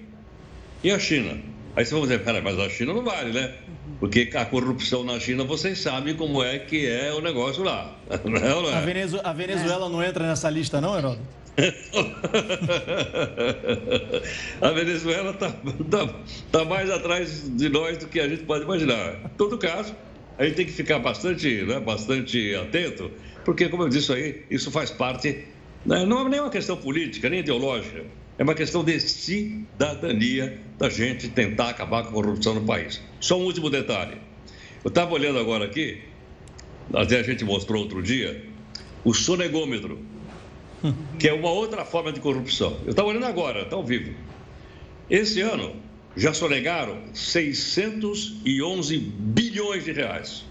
[0.83, 1.39] e a China.
[1.77, 3.55] Aí você vai dizer, cara, mas a China não vale, né?
[4.01, 7.97] Porque a corrupção na China, vocês sabem como é que é o negócio lá.
[8.25, 8.75] Não é, não é?
[8.75, 11.42] A, Venezuela, a Venezuela não entra nessa lista, não, Heródoto?
[14.59, 16.15] a Venezuela está tá,
[16.51, 19.21] tá mais atrás de nós do que a gente pode imaginar.
[19.23, 19.95] Em todo caso,
[20.37, 23.11] a gente tem que ficar bastante, né, bastante atento,
[23.45, 25.45] porque, como eu disse aí, isso faz parte,
[25.85, 28.03] né, não é nem uma questão política, nem ideológica,
[28.37, 32.99] é uma questão de cidadania da gente tentar acabar com a corrupção no país.
[33.19, 34.17] Só um último detalhe.
[34.83, 36.01] Eu estava olhando agora aqui,
[36.91, 38.43] até a gente mostrou outro dia,
[39.05, 39.99] o sonegômetro
[41.19, 42.77] que é uma outra forma de corrupção.
[42.83, 44.13] Eu estava olhando agora, está ao vivo.
[45.09, 45.75] Esse ano
[46.15, 50.45] já sonegaram 611 bilhões de reais.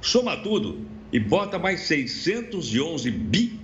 [0.00, 0.80] Soma tudo
[1.12, 3.60] e bota mais 611 bi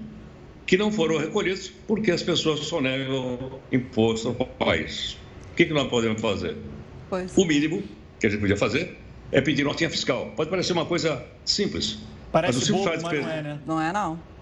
[0.67, 5.17] que não foram recolhidos porque as pessoas sonegam imposto no país.
[5.53, 6.57] O que, que nós podemos fazer?
[7.09, 7.37] Pois.
[7.37, 7.83] O mínimo
[8.21, 8.97] que a gente podia fazer
[9.33, 10.33] é pedir notinha fiscal.
[10.37, 11.99] Pode parecer uma coisa simples.
[12.31, 13.61] Parece mas, bobo, mas não é, né?
[13.67, 14.38] Não é, não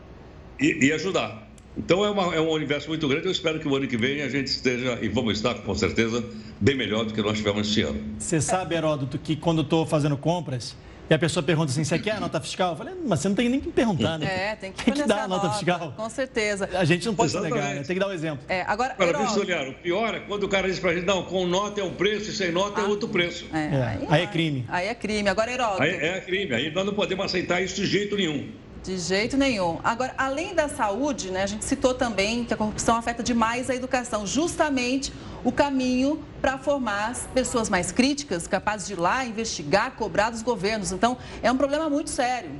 [0.60, 1.46] e, e ajudar.
[1.76, 3.26] Então é, uma, é, um universo muito grande.
[3.26, 6.24] Eu espero que o ano que vem a gente esteja, e vamos estar com certeza,
[6.58, 8.00] bem melhor do que nós tivemos esse ano.
[8.18, 10.74] Você sabe, Heródoto, que quando eu estou fazendo compras
[11.08, 12.72] e a pessoa pergunta assim: você quer a nota fiscal?
[12.72, 14.52] Eu falei, mas você não tem nem que perguntar, né?
[14.52, 15.92] É, tem que, tem que dar a nota, nota, fiscal.
[15.96, 16.68] Com certeza.
[16.72, 17.82] A gente não pode se negar, né?
[17.84, 18.44] tem que dar o um exemplo.
[18.48, 19.40] É, agora, agora Heródoto...
[19.40, 21.92] olhar, o pior é quando o cara diz pra gente: não, com nota é um
[21.92, 23.46] preço e sem nota é ah, é outro preço.
[23.52, 24.64] É, é, aí, aí, é crime.
[24.68, 25.28] Aí é crime.
[25.28, 25.82] Agora, Heródoto.
[25.82, 26.54] Aí é crime.
[26.54, 28.48] Aí nós não podemos aceitar isso de jeito nenhum.
[28.86, 29.80] De jeito nenhum.
[29.82, 33.74] Agora, além da saúde, né, a gente citou também que a corrupção afeta demais a
[33.74, 40.30] educação, justamente o caminho para formar pessoas mais críticas, capazes de ir lá investigar, cobrar
[40.30, 40.92] dos governos.
[40.92, 42.50] Então, é um problema muito sério.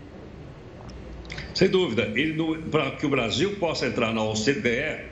[1.54, 2.08] Sem dúvida.
[2.72, 5.04] Para que o Brasil possa entrar na OCDE,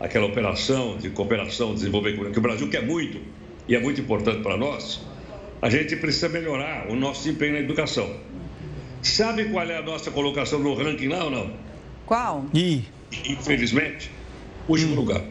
[0.00, 3.20] aquela operação de cooperação, desenvolvimento, que o Brasil quer muito
[3.68, 5.00] e é muito importante para nós,
[5.62, 8.10] a gente precisa melhorar o nosso desempenho na educação.
[9.02, 11.52] Sabe qual é a nossa colocação no ranking lá ou não?
[12.06, 12.44] Qual?
[12.54, 12.84] E
[13.26, 14.10] Infelizmente,
[14.68, 14.96] último hum.
[14.96, 15.22] lugar.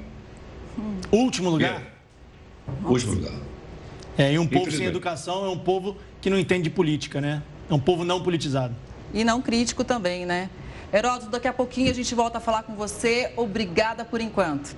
[0.78, 0.98] Hum.
[1.12, 1.82] Último lugar?
[1.82, 2.88] É.
[2.88, 3.34] Último lugar.
[4.18, 7.42] É, e um povo sem educação é um povo que não entende de política, né?
[7.70, 8.76] É um povo não politizado.
[9.14, 10.50] E não crítico também, né?
[10.92, 13.32] Heródoto, daqui a pouquinho a gente volta a falar com você.
[13.38, 14.76] Obrigada por enquanto.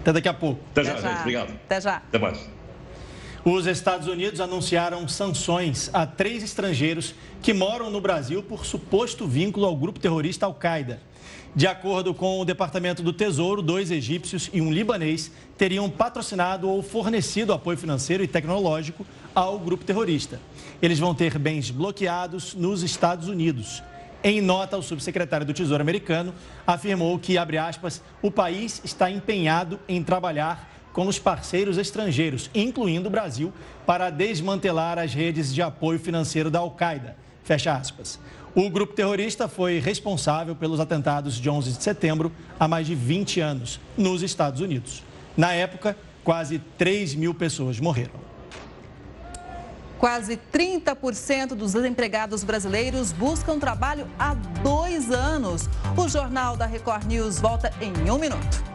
[0.00, 0.60] Até daqui a pouco.
[0.70, 1.20] Até, Até já, já, gente.
[1.20, 1.50] Obrigado.
[1.50, 1.96] Até já.
[1.96, 2.48] Até mais.
[3.44, 9.66] Os Estados Unidos anunciaram sanções a três estrangeiros que moram no Brasil por suposto vínculo
[9.66, 11.00] ao grupo terrorista Al-Qaeda.
[11.52, 16.84] De acordo com o Departamento do Tesouro, dois egípcios e um libanês teriam patrocinado ou
[16.84, 20.40] fornecido apoio financeiro e tecnológico ao grupo terrorista.
[20.80, 23.82] Eles vão ter bens bloqueados nos Estados Unidos.
[24.22, 26.32] Em nota, o subsecretário do Tesouro americano
[26.64, 33.08] afirmou que, abre aspas, o país está empenhado em trabalhar com os parceiros estrangeiros, incluindo
[33.08, 33.52] o Brasil,
[33.86, 37.16] para desmantelar as redes de apoio financeiro da Al-Qaeda.
[37.44, 38.20] Fecha aspas.
[38.54, 43.40] O grupo terrorista foi responsável pelos atentados de 11 de setembro há mais de 20
[43.40, 45.02] anos, nos Estados Unidos.
[45.36, 48.20] Na época, quase 3 mil pessoas morreram.
[49.98, 55.68] Quase 30% dos desempregados brasileiros buscam trabalho há dois anos.
[55.96, 58.71] O Jornal da Record News volta em um minuto.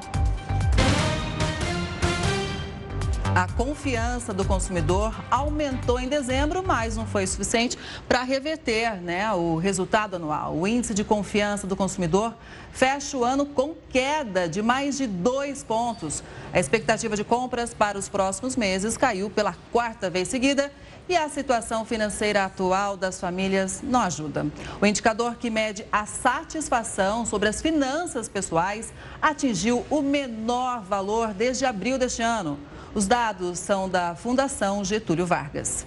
[3.37, 7.77] A confiança do consumidor aumentou em dezembro, mas não foi suficiente
[8.09, 10.55] para reverter né, o resultado anual.
[10.55, 12.33] O índice de confiança do consumidor
[12.71, 16.23] fecha o ano com queda de mais de dois pontos.
[16.51, 20.73] A expectativa de compras para os próximos meses caiu pela quarta vez seguida
[21.07, 24.47] e a situação financeira atual das famílias não ajuda.
[24.81, 31.67] O indicador que mede a satisfação sobre as finanças pessoais atingiu o menor valor desde
[31.67, 32.57] abril deste ano.
[32.97, 35.85] Os dados são da Fundação Getúlio Vargas.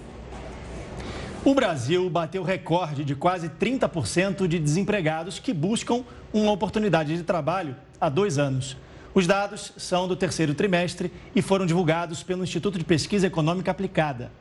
[1.43, 7.75] O Brasil bateu recorde de quase 30% de desempregados que buscam uma oportunidade de trabalho
[7.99, 8.77] há dois anos.
[9.13, 14.31] Os dados são do terceiro trimestre e foram divulgados pelo Instituto de Pesquisa Econômica Aplicada.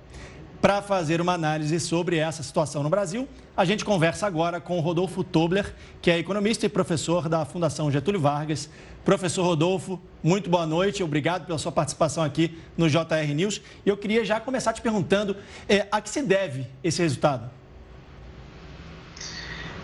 [0.60, 3.26] Para fazer uma análise sobre essa situação no Brasil,
[3.60, 8.18] a gente conversa agora com Rodolfo Tobler, que é economista e professor da Fundação Getúlio
[8.18, 8.70] Vargas.
[9.04, 13.60] Professor Rodolfo, muito boa noite, obrigado pela sua participação aqui no JR News.
[13.84, 15.36] E eu queria já começar te perguntando
[15.68, 17.50] é, a que se deve esse resultado?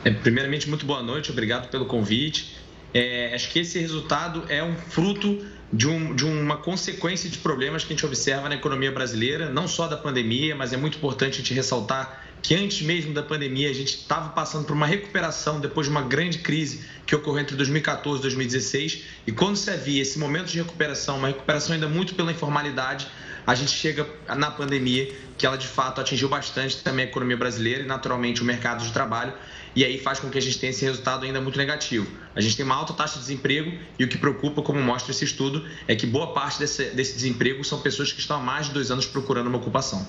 [0.03, 2.57] É, primeiramente, muito boa noite, obrigado pelo convite.
[2.95, 7.85] É, acho que esse resultado é um fruto de, um, de, uma consequência de problemas
[7.85, 11.35] que a gente observa na economia brasileira, não só da pandemia, mas é muito importante
[11.35, 15.59] a gente ressaltar que antes mesmo da pandemia a gente estava passando por uma recuperação
[15.59, 19.03] depois de uma grande crise que ocorreu entre 2014 e 2016.
[19.27, 23.09] E quando se havia esse momento de recuperação, uma recuperação ainda muito pela informalidade,
[23.45, 24.07] a gente chega
[24.37, 28.45] na pandemia, que ela de fato atingiu bastante também a economia brasileira e naturalmente o
[28.45, 29.33] mercado de trabalho
[29.75, 32.07] e aí faz com que a gente tenha esse resultado ainda muito negativo.
[32.33, 35.25] A gente tem uma alta taxa de desemprego e o que preocupa, como mostra esse
[35.25, 38.73] estudo, é que boa parte desse, desse desemprego são pessoas que estão há mais de
[38.73, 40.07] dois anos procurando uma ocupação.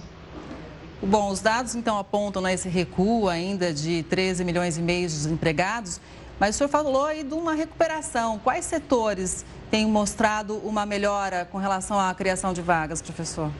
[1.01, 6.01] Bom, os dados então apontam nesse recuo ainda de 13 milhões e meio de desempregados,
[6.39, 8.39] mas o senhor falou aí de uma recuperação.
[8.39, 13.51] Quais setores têm mostrado uma melhora com relação à criação de vagas, professor?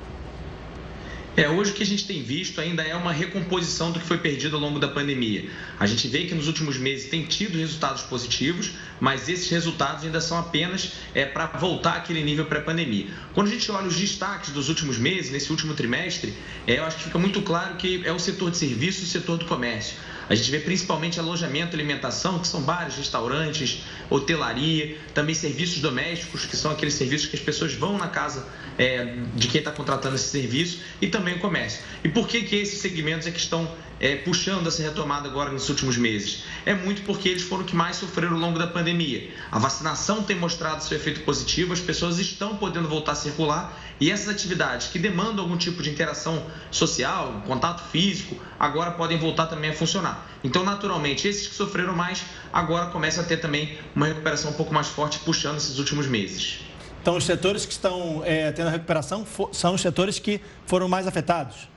[1.38, 4.18] É, hoje o que a gente tem visto ainda é uma recomposição do que foi
[4.18, 5.48] perdido ao longo da pandemia.
[5.80, 10.20] A gente vê que nos últimos meses tem tido resultados positivos, mas esses resultados ainda
[10.20, 13.06] são apenas é, para voltar àquele nível pré-pandemia.
[13.36, 16.34] Quando a gente olha os destaques dos últimos meses, nesse último trimestre,
[16.66, 19.08] é, eu acho que fica muito claro que é o setor de serviços e o
[19.08, 19.96] setor do comércio.
[20.30, 26.56] A gente vê principalmente alojamento, alimentação, que são bares, restaurantes, hotelaria, também serviços domésticos, que
[26.56, 28.46] são aqueles serviços que as pessoas vão na casa
[28.78, 31.82] é, de quem está contratando esse serviço, e também o comércio.
[32.04, 35.70] E por que, que esses segmentos é que estão é, puxando essa retomada agora nos
[35.70, 36.44] últimos meses?
[36.66, 39.30] É muito porque eles foram que mais sofreram ao longo da pandemia.
[39.52, 44.12] A vacinação tem mostrado seu efeito positivo, as pessoas estão podendo voltar a circular e
[44.12, 49.72] essas atividades que demandam algum tipo de interação social, contato físico, agora podem voltar também
[49.72, 50.30] a funcionar.
[50.44, 54.74] Então, naturalmente, esses que sofreram mais agora começam a ter também uma recuperação um pouco
[54.74, 56.60] mais forte puxando esses últimos meses.
[57.02, 61.08] Então, os setores que estão é, tendo a recuperação são os setores que foram mais
[61.08, 61.70] afetados?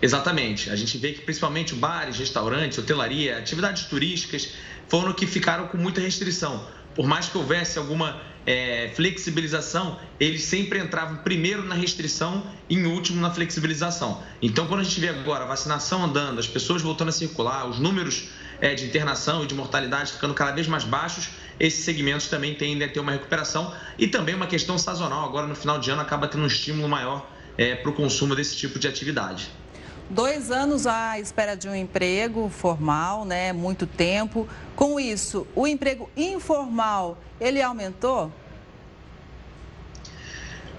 [0.00, 0.68] Exatamente.
[0.68, 4.50] A gente vê que principalmente bares, restaurantes, hotelaria, atividades turísticas
[4.88, 6.66] foram que ficaram com muita restrição.
[6.94, 12.86] Por mais que houvesse alguma é, flexibilização, eles sempre entravam primeiro na restrição e em
[12.86, 14.22] último na flexibilização.
[14.42, 17.78] Então, quando a gente vê agora a vacinação andando, as pessoas voltando a circular, os
[17.78, 18.28] números
[18.60, 21.28] é, de internação e de mortalidade ficando cada vez mais baixos,
[21.58, 25.24] esses segmentos também tendem a ter uma recuperação e também uma questão sazonal.
[25.24, 28.56] Agora, no final de ano, acaba tendo um estímulo maior é, para o consumo desse
[28.56, 29.48] tipo de atividade.
[30.10, 33.52] Dois anos à espera de um emprego formal, né?
[33.52, 34.46] Muito tempo.
[34.76, 38.30] Com isso, o emprego informal, ele aumentou?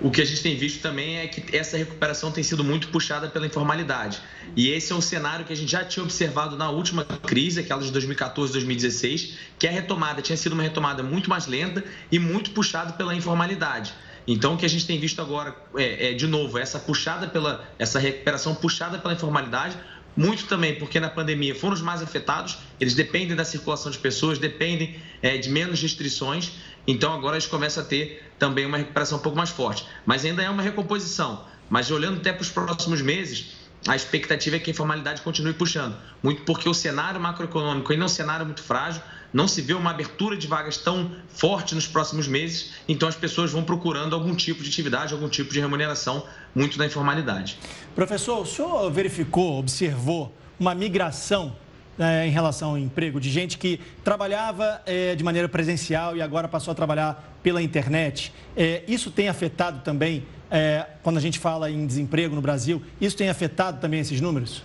[0.01, 3.29] O que a gente tem visto também é que essa recuperação tem sido muito puxada
[3.29, 4.21] pela informalidade.
[4.55, 7.81] E esse é um cenário que a gente já tinha observado na última crise, aquela
[7.81, 12.51] de 2014, 2016, que a retomada tinha sido uma retomada muito mais lenta e muito
[12.51, 13.93] puxada pela informalidade.
[14.27, 17.63] Então, o que a gente tem visto agora é, é, de novo, essa puxada pela,
[17.77, 19.77] essa recuperação puxada pela informalidade,
[20.15, 24.39] muito também porque na pandemia foram os mais afetados, eles dependem da circulação de pessoas,
[24.39, 26.53] dependem é, de menos restrições,
[26.87, 29.85] então agora eles começam a ter também uma recuperação um pouco mais forte.
[30.05, 31.45] Mas ainda é uma recomposição.
[31.69, 33.54] Mas olhando até para os próximos meses,
[33.87, 38.07] a expectativa é que a informalidade continue puxando, muito porque o cenário macroeconômico ainda é
[38.07, 42.27] um cenário muito frágil, não se vê uma abertura de vagas tão forte nos próximos
[42.27, 46.77] meses, então as pessoas vão procurando algum tipo de atividade, algum tipo de remuneração, muito
[46.77, 47.59] da informalidade.
[47.93, 51.55] Professor, o senhor verificou, observou uma migração
[51.97, 56.47] né, em relação ao emprego de gente que trabalhava é, de maneira presencial e agora
[56.47, 58.33] passou a trabalhar pela internet?
[58.55, 63.15] É, isso tem afetado também, é, quando a gente fala em desemprego no Brasil, isso
[63.15, 64.63] tem afetado também esses números?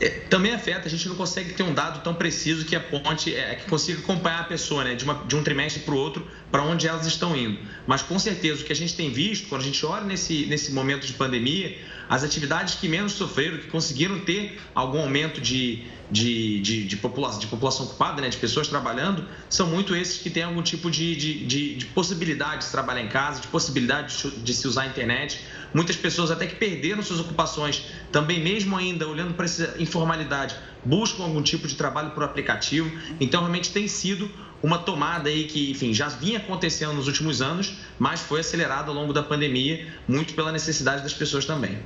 [0.00, 3.56] É, também afeta, a gente não consegue ter um dado tão preciso que aponte, é,
[3.56, 6.62] que consiga acompanhar a pessoa né, de, uma, de um trimestre para o outro, para
[6.62, 7.58] onde elas estão indo.
[7.86, 10.72] Mas com certeza o que a gente tem visto, quando a gente olha nesse, nesse
[10.72, 11.76] momento de pandemia,
[12.08, 16.96] as atividades que menos sofreram, que conseguiram ter algum aumento de, de, de, de, de
[16.96, 21.46] população ocupada, né, de pessoas trabalhando, são muito esses que têm algum tipo de, de,
[21.46, 25.40] de, de possibilidade de trabalhar em casa, de possibilidade de, de se usar a internet
[25.72, 31.22] Muitas pessoas até que perderam suas ocupações, também mesmo ainda olhando para essa informalidade, buscam
[31.22, 32.90] algum tipo de trabalho por aplicativo.
[33.20, 34.28] Então realmente tem sido
[34.62, 38.94] uma tomada aí que, enfim, já vinha acontecendo nos últimos anos, mas foi acelerada ao
[38.94, 41.78] longo da pandemia, muito pela necessidade das pessoas também.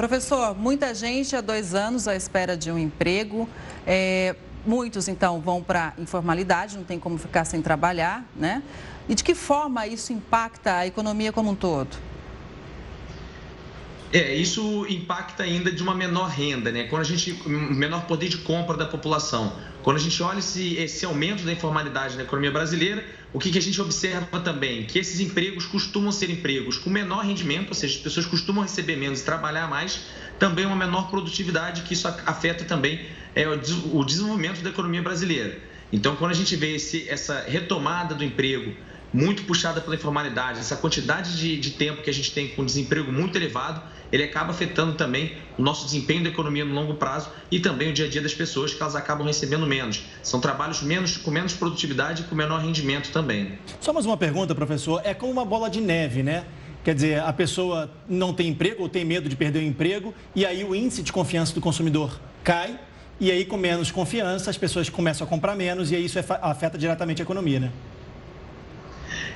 [0.00, 3.46] Professor, muita gente há dois anos à espera de um emprego.
[3.86, 4.34] É,
[4.64, 8.62] muitos, então, vão para informalidade, não tem como ficar sem trabalhar, né?
[9.10, 11.98] E de que forma isso impacta a economia como um todo?
[14.10, 16.84] É, isso impacta ainda de uma menor renda, né?
[16.84, 17.34] Quando a gente.
[17.46, 19.52] menor poder de compra da população.
[19.82, 23.58] Quando a gente olha esse, esse aumento da informalidade na economia brasileira, o que, que
[23.58, 24.84] a gente observa também?
[24.84, 28.96] Que esses empregos costumam ser empregos com menor rendimento, ou seja, as pessoas costumam receber
[28.96, 30.00] menos e trabalhar mais,
[30.38, 33.00] também uma menor produtividade, que isso afeta também
[33.34, 35.58] é, o desenvolvimento da economia brasileira.
[35.92, 38.74] Então, quando a gente vê esse, essa retomada do emprego
[39.12, 43.12] muito puxada pela informalidade, essa quantidade de, de tempo que a gente tem com desemprego
[43.12, 47.60] muito elevado, ele acaba afetando também o nosso desempenho da economia no longo prazo e
[47.60, 50.02] também o dia a dia das pessoas, que elas acabam recebendo menos.
[50.22, 53.58] São trabalhos menos, com menos produtividade e com menor rendimento também.
[53.80, 55.00] Só mais uma pergunta, professor.
[55.04, 56.44] É como uma bola de neve, né?
[56.82, 60.46] Quer dizer, a pessoa não tem emprego ou tem medo de perder o emprego e
[60.46, 62.80] aí o índice de confiança do consumidor cai
[63.20, 66.78] e aí com menos confiança as pessoas começam a comprar menos e aí isso afeta
[66.78, 67.70] diretamente a economia, né?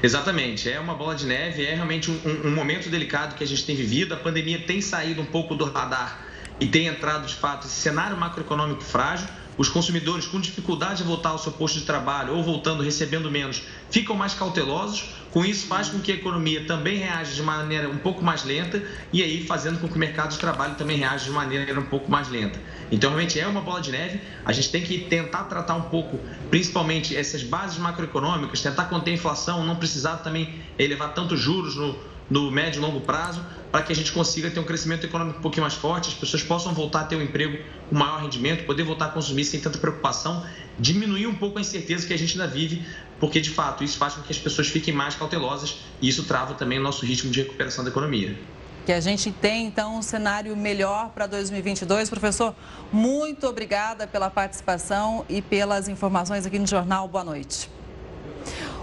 [0.05, 3.65] Exatamente, é uma bola de neve, é realmente um, um, momento delicado que a gente
[3.65, 4.13] tem vivido.
[4.13, 6.27] A pandemia tem saído um pouco do radar
[6.61, 9.27] e tem entrado de fato esse cenário macroeconômico frágil.
[9.57, 13.63] Os consumidores com dificuldade de voltar ao seu posto de trabalho ou voltando recebendo menos
[13.95, 15.15] ficam mais cautelosos.
[15.31, 18.83] Com isso, faz com que a economia também reaja de maneira um pouco mais lenta
[19.13, 22.11] e aí fazendo com que o mercado de trabalho também reaja de maneira um pouco
[22.11, 22.61] mais lenta.
[22.91, 24.21] Então, realmente é uma bola de neve.
[24.45, 26.19] A gente tem que tentar tratar um pouco,
[26.51, 31.97] principalmente essas bases macroeconômicas, tentar conter a inflação, não precisar também elevar tantos juros no,
[32.31, 35.43] no médio e longo prazo, para que a gente consiga ter um crescimento econômico um
[35.43, 37.59] pouquinho mais forte, as pessoas possam voltar a ter um emprego
[37.89, 40.45] com maior rendimento, poder voltar a consumir sem tanta preocupação,
[40.79, 42.85] diminuir um pouco a incerteza que a gente ainda vive,
[43.21, 46.55] porque de fato isso faz com que as pessoas fiquem mais cautelosas e isso trava
[46.55, 48.37] também o nosso ritmo de recuperação da economia
[48.85, 52.11] que a gente tem, então, um cenário melhor para 2022.
[52.11, 52.55] Professor,
[52.93, 57.09] muito obrigada pela participação e pelas informações aqui no Jornal.
[57.09, 57.71] Boa noite.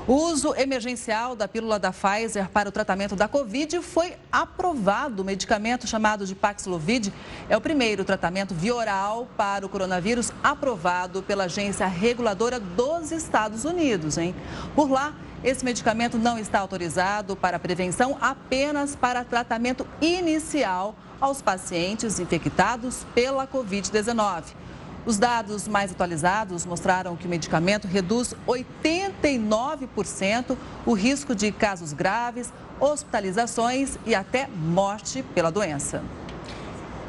[0.08, 5.22] O uso emergencial da pílula da Pfizer para o tratamento da Covid foi aprovado.
[5.22, 7.14] O medicamento chamado de Paxlovid
[7.48, 13.64] é o primeiro tratamento via oral para o coronavírus aprovado pela agência reguladora dos Estados
[13.64, 14.18] Unidos.
[14.18, 14.34] Hein?
[14.76, 15.14] Por lá,
[15.44, 23.46] esse medicamento não está autorizado para prevenção, apenas para tratamento inicial aos pacientes infectados pela
[23.46, 24.61] Covid-19.
[25.06, 32.54] Os dados mais atualizados mostraram que o medicamento reduz 89% o risco de casos graves,
[32.80, 36.04] hospitalizações e até morte pela doença.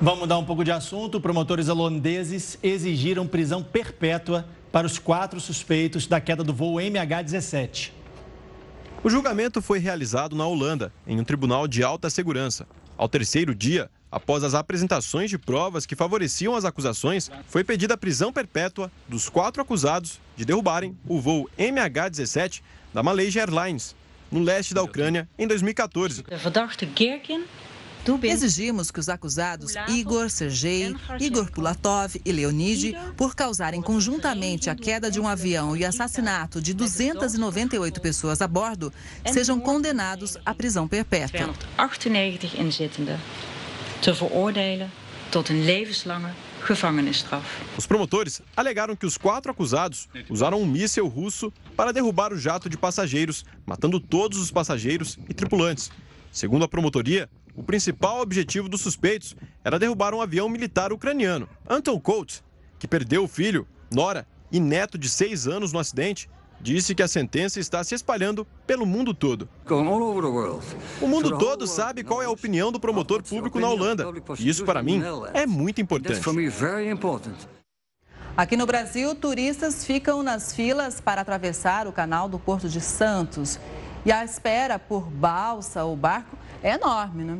[0.00, 1.20] Vamos mudar um pouco de assunto.
[1.20, 7.92] Promotores holandeses exigiram prisão perpétua para os quatro suspeitos da queda do voo MH17.
[9.04, 12.66] O julgamento foi realizado na Holanda, em um tribunal de alta segurança.
[12.96, 17.96] Ao terceiro dia, após as apresentações de provas que favoreciam as acusações, foi pedida a
[17.96, 22.60] prisão perpétua dos quatro acusados de derrubarem o voo MH17
[22.92, 23.96] da Malaysia Airlines,
[24.30, 26.24] no leste da Ucrânia, em 2014.
[28.24, 35.08] Exigimos que os acusados Igor, Sergei, Igor Pulatov e Leonid, por causarem conjuntamente a queda
[35.08, 38.92] de um avião e assassinato de 298 pessoas a bordo,
[39.32, 41.54] sejam condenados à prisão perpétua.
[47.78, 52.68] Os promotores alegaram que os quatro acusados usaram um míssil russo para derrubar o jato
[52.68, 55.92] de passageiros, matando todos os passageiros e tripulantes.
[56.32, 61.48] Segundo a promotoria, o principal objetivo dos suspeitos era derrubar um avião militar ucraniano.
[61.70, 62.40] Anton Colt,
[62.80, 66.28] que perdeu o filho, nora e neto de seis anos no acidente,
[66.62, 69.48] disse que a sentença está se espalhando pelo mundo todo.
[71.00, 74.06] O mundo todo sabe qual é a opinião do promotor público na Holanda.
[74.38, 75.02] E isso, para mim,
[75.34, 76.20] é muito importante.
[78.34, 83.58] Aqui no Brasil, turistas ficam nas filas para atravessar o canal do Porto de Santos.
[84.06, 87.38] E a espera por balsa ou barco é enorme, né?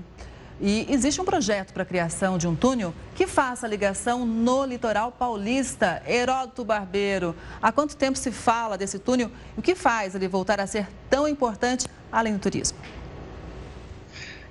[0.61, 4.65] E existe um projeto para a criação de um túnel que faça a ligação no
[4.65, 6.03] litoral paulista.
[6.07, 10.61] Heródoto Barbeiro, há quanto tempo se fala desse túnel e o que faz ele voltar
[10.61, 12.79] a ser tão importante além do turismo?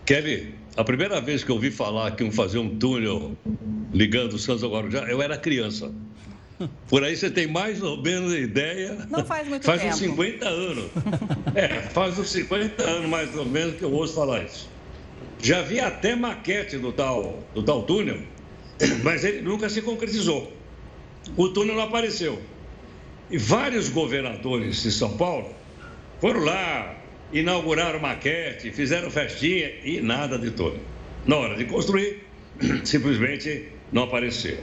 [0.05, 3.37] Kelly, a primeira vez que eu ouvi falar que iam fazer um túnel
[3.93, 5.91] ligando Santos ao Guarujá, eu era criança.
[6.87, 9.07] Por aí você tem mais ou menos ideia.
[9.09, 9.93] Não faz muito faz tempo.
[9.93, 10.85] Faz uns 50 anos.
[11.55, 14.69] É, faz uns 50 anos mais ou menos que eu ouço falar isso.
[15.41, 18.19] Já vi até maquete do tal, do tal túnel,
[19.03, 20.53] mas ele nunca se concretizou.
[21.35, 22.39] O túnel não apareceu.
[23.29, 25.55] E vários governadores de São Paulo
[26.19, 26.95] foram lá,
[27.33, 30.81] inauguraram maquete, fizeram festinha e nada de túnel.
[31.25, 32.23] Na hora de construir,
[32.83, 34.59] simplesmente não apareceu.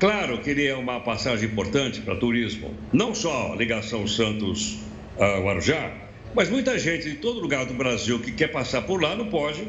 [0.00, 5.92] Claro que ele é uma passagem importante para turismo, não só a ligação Santos-Guarujá,
[6.34, 9.68] mas muita gente de todo lugar do Brasil que quer passar por lá não pode,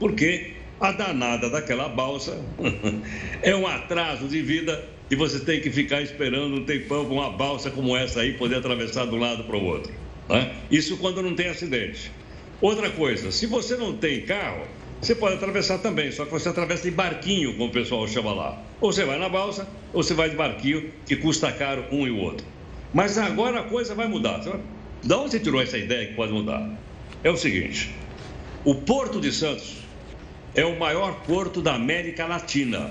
[0.00, 2.42] porque a danada daquela balsa
[3.42, 7.30] é um atraso de vida e você tem que ficar esperando um tempão com uma
[7.30, 9.92] balsa como essa aí poder atravessar de um lado para o outro.
[10.28, 10.52] Né?
[10.70, 12.10] Isso quando não tem acidente.
[12.60, 14.66] Outra coisa, se você não tem carro,
[15.00, 18.62] você pode atravessar também, só que você atravessa de barquinho, como o pessoal chama lá.
[18.80, 22.10] Ou você vai na balsa, ou você vai de barquinho, que custa caro um e
[22.10, 22.46] o outro.
[22.92, 24.40] Mas agora a coisa vai mudar.
[25.02, 26.70] Da onde você tirou essa ideia que pode mudar?
[27.24, 27.90] É o seguinte:
[28.62, 29.79] o Porto de Santos
[30.54, 32.90] é o maior porto da América Latina.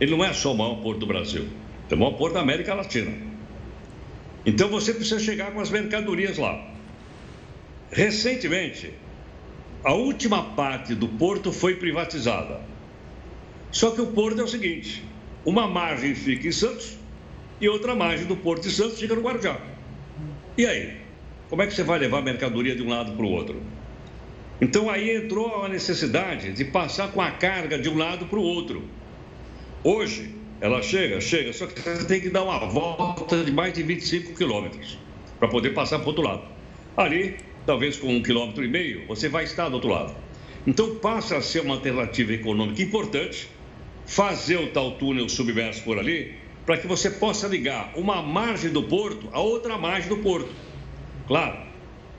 [0.00, 1.48] Ele não é só o maior porto do Brasil,
[1.90, 3.12] é o maior porto da América Latina.
[4.44, 6.72] Então você precisa chegar com as mercadorias lá.
[7.90, 8.92] Recentemente,
[9.84, 12.60] a última parte do porto foi privatizada.
[13.70, 15.04] Só que o porto é o seguinte:
[15.44, 16.96] uma margem fica em Santos
[17.60, 19.60] e outra margem do Porto de Santos fica no Guarujá.
[20.56, 20.96] E aí?
[21.48, 23.60] Como é que você vai levar mercadoria de um lado para o outro?
[24.60, 28.42] Então aí entrou a necessidade de passar com a carga de um lado para o
[28.42, 28.82] outro.
[29.84, 33.84] Hoje, ela chega, chega, só que você tem que dar uma volta de mais de
[33.84, 34.98] 25 quilômetros
[35.38, 36.42] para poder passar para o outro lado.
[36.96, 40.14] Ali, talvez com um quilômetro e meio, você vai estar do outro lado.
[40.66, 43.48] Então passa a ser uma alternativa econômica importante
[44.04, 46.34] fazer o tal túnel submerso por ali,
[46.66, 50.50] para que você possa ligar uma margem do porto a outra margem do porto.
[51.28, 51.58] Claro,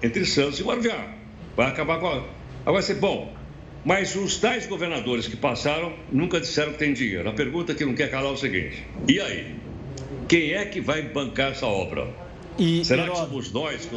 [0.01, 1.18] entre Santos e Guarujá.
[1.55, 2.71] Vai acabar com a...
[2.71, 3.33] Vai ser bom.
[3.83, 7.29] Mas os tais governadores que passaram nunca disseram que tem dinheiro.
[7.29, 9.55] A pergunta que não quer calar é o seguinte: e aí?
[10.27, 12.07] Quem é que vai bancar essa obra?
[12.57, 13.95] E, Será que somos nós que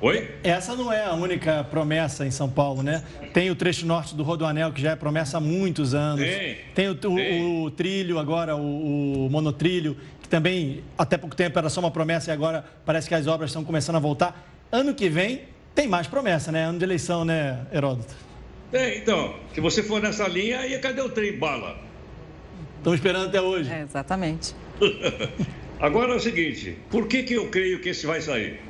[0.00, 0.28] Oi?
[0.42, 3.02] Essa não é a única promessa em São Paulo, né?
[3.32, 6.20] Tem o trecho norte do Rodoanel, que já é promessa há muitos anos.
[6.26, 6.56] Tem.
[6.74, 11.70] Tem o, o, o trilho agora, o, o, monotrilho, que também até pouco tempo era
[11.70, 14.46] só uma promessa e agora parece que as obras estão começando a voltar.
[14.70, 15.42] Ano que vem
[15.74, 16.64] tem mais promessa, né?
[16.64, 18.14] Ano de eleição, né, Heródoto?
[18.70, 19.34] Tem, então.
[19.54, 21.78] Se você for nessa linha, aí cadê o trem bala?
[22.78, 23.70] Estamos esperando até hoje.
[23.70, 24.54] É, exatamente.
[25.80, 28.60] agora é o seguinte, por que, que eu creio que esse vai sair?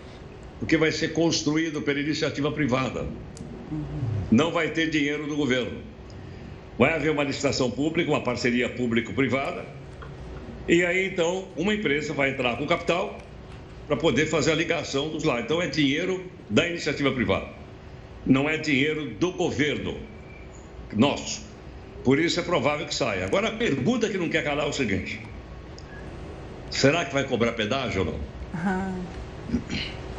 [0.58, 3.06] porque vai ser construído pela iniciativa privada.
[4.30, 5.78] Não vai ter dinheiro do governo.
[6.78, 9.66] Vai haver uma licitação pública, uma parceria público-privada,
[10.66, 13.18] e aí então uma empresa vai entrar com capital
[13.86, 15.40] para poder fazer a ligação dos lá.
[15.40, 17.48] Então é dinheiro da iniciativa privada,
[18.26, 19.98] não é dinheiro do governo
[20.92, 21.42] nosso.
[22.04, 23.24] Por isso é provável que saia.
[23.24, 25.20] Agora, a pergunta que não quer calar é o seguinte:
[26.70, 28.20] será que vai cobrar pedágio ou não?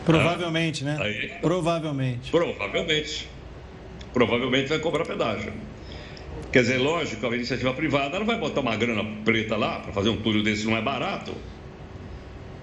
[0.03, 0.97] Provavelmente, né?
[0.99, 1.31] Aí.
[1.41, 2.31] Provavelmente.
[2.31, 3.29] Provavelmente.
[4.13, 5.53] Provavelmente vai cobrar pedágio.
[6.51, 10.09] Quer dizer, lógico, a iniciativa privada não vai botar uma grana preta lá para fazer
[10.09, 11.33] um túnel desse, não é barato.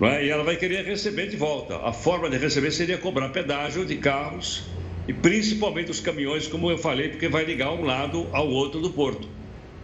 [0.02, 0.26] Não é?
[0.26, 1.76] E ela vai querer receber de volta.
[1.76, 4.64] A forma de receber seria cobrar pedágio de carros
[5.06, 8.90] e principalmente os caminhões, como eu falei, porque vai ligar um lado ao outro do
[8.90, 9.28] porto.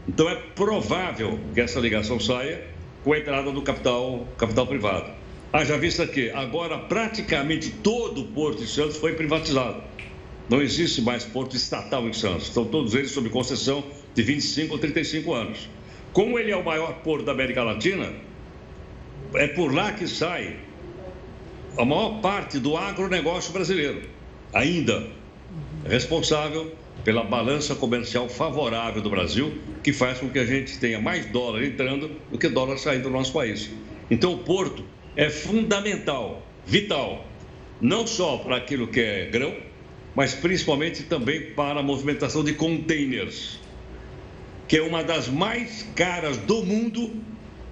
[0.08, 2.64] Então é provável que essa ligação saia
[3.04, 5.08] com a entrada do capital, capital privado.
[5.52, 9.80] Haja vista que agora praticamente todo o Porto de Santos foi privatizado.
[10.50, 12.48] Não existe mais porto estatal em Santos.
[12.48, 13.84] Estão todos eles sob concessão
[14.16, 15.68] de 25 ou 35 anos.
[16.12, 18.12] Como ele é o maior porto da América Latina,
[19.34, 20.56] é por lá que sai
[21.76, 24.02] a maior parte do agronegócio brasileiro.
[24.52, 25.06] Ainda
[25.86, 26.74] responsável
[27.04, 31.64] pela balança comercial favorável do Brasil, que faz com que a gente tenha mais dólar
[31.64, 33.70] entrando do que dólar saindo do nosso país.
[34.10, 34.84] Então, o porto
[35.16, 37.24] é fundamental, vital,
[37.80, 39.54] não só para aquilo que é grão,
[40.14, 43.58] mas principalmente também para a movimentação de containers,
[44.66, 47.12] que é uma das mais caras do mundo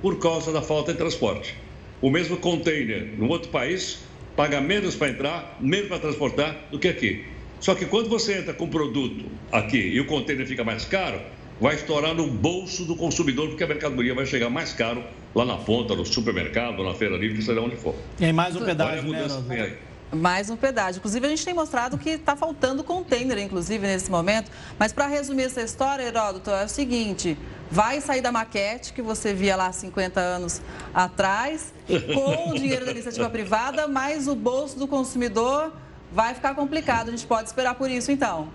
[0.07, 1.57] por causa da falta de transporte.
[2.01, 4.05] O mesmo container no outro país
[4.37, 7.25] paga menos para entrar, menos para transportar do que aqui.
[7.59, 11.21] Só que quando você entra com produto aqui e o container fica mais caro,
[11.61, 15.03] vai estourar no bolso do consumidor, porque a mercadoria vai chegar mais caro
[15.35, 17.97] lá na ponta, no supermercado, na feira livre, seja onde for.
[18.21, 19.77] E aí mais um pedágio, né,
[20.13, 20.99] Mais um pedágio.
[20.99, 24.51] Inclusive, a gente tem mostrado que está faltando container, inclusive, nesse momento.
[24.79, 27.37] Mas para resumir essa história, Heródoto, é o seguinte:
[27.71, 30.63] vai sair da maquete que você via lá 50 anos
[30.95, 31.75] atrás,
[32.15, 35.73] com o dinheiro da iniciativa privada, mas o bolso do consumidor
[36.13, 37.09] vai ficar complicado.
[37.09, 38.49] A gente pode esperar por isso, então.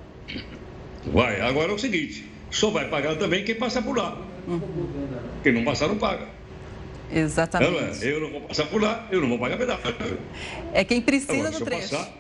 [1.06, 1.42] Vai.
[1.42, 4.18] Agora é o seguinte: só vai pagar também quem passar por lá.
[5.44, 6.28] Quem não passar, não paga.
[7.14, 8.06] Exatamente.
[8.06, 10.18] Eu não vou passar por lá, eu não vou pagar pedágio.
[10.74, 11.90] É quem precisa Agora, do eu trecho.
[11.90, 12.18] passar,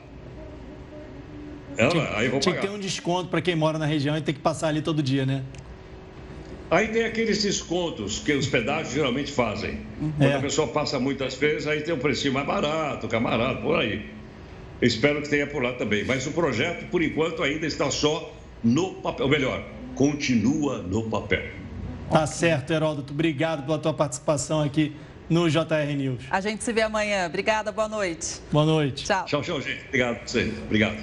[1.77, 2.71] ela, aí eu vou Tinha que pagar.
[2.73, 5.25] ter um desconto para quem mora na região e ter que passar ali todo dia,
[5.25, 5.43] né?
[6.69, 9.79] Aí tem aqueles descontos que os pedágios geralmente fazem.
[10.17, 10.35] Quando É.
[10.35, 14.05] a pessoa passa muitas vezes, aí tem um precinho mais barato, camarada, por aí.
[14.81, 16.03] Espero que tenha por lá também.
[16.05, 18.33] Mas o projeto, por enquanto, ainda está só
[18.63, 19.25] no papel.
[19.25, 19.63] Ou melhor,
[19.95, 21.43] continua no papel.
[22.11, 23.13] Tá certo, Heródoto.
[23.13, 24.95] Obrigado pela tua participação aqui
[25.29, 26.23] no JR News.
[26.29, 27.25] A gente se vê amanhã.
[27.25, 28.41] Obrigada, boa noite.
[28.51, 29.05] Boa noite.
[29.05, 29.25] Tchau.
[29.25, 29.85] Tchau, tchau, gente.
[29.87, 30.53] Obrigado por vocês.
[30.65, 30.97] Obrigado.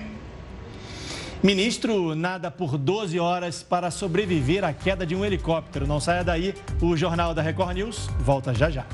[1.43, 5.87] Ministro nada por 12 horas para sobreviver à queda de um helicóptero.
[5.87, 8.85] Não saia daí, o Jornal da Record News volta já já.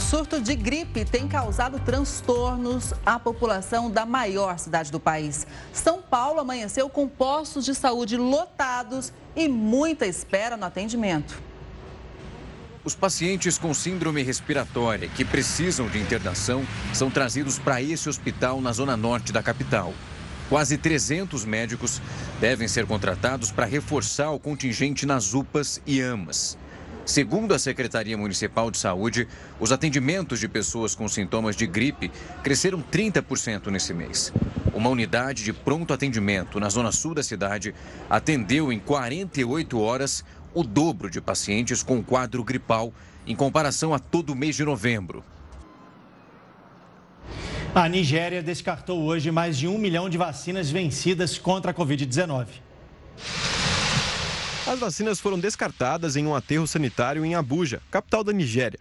[0.00, 5.46] O surto de gripe tem causado transtornos à população da maior cidade do país.
[5.74, 11.38] São Paulo amanheceu com postos de saúde lotados e muita espera no atendimento.
[12.82, 18.72] Os pacientes com síndrome respiratória que precisam de internação são trazidos para esse hospital na
[18.72, 19.92] zona norte da capital.
[20.48, 22.00] Quase 300 médicos
[22.40, 26.56] devem ser contratados para reforçar o contingente nas UPAs e AMAs.
[27.10, 29.26] Segundo a Secretaria Municipal de Saúde,
[29.58, 32.08] os atendimentos de pessoas com sintomas de gripe
[32.40, 34.32] cresceram 30% nesse mês.
[34.72, 37.74] Uma unidade de pronto atendimento na zona sul da cidade
[38.08, 42.94] atendeu em 48 horas o dobro de pacientes com quadro gripal
[43.26, 45.24] em comparação a todo mês de novembro.
[47.74, 52.46] A Nigéria descartou hoje mais de um milhão de vacinas vencidas contra a Covid-19.
[54.70, 58.78] As vacinas foram descartadas em um aterro sanitário em Abuja, capital da Nigéria.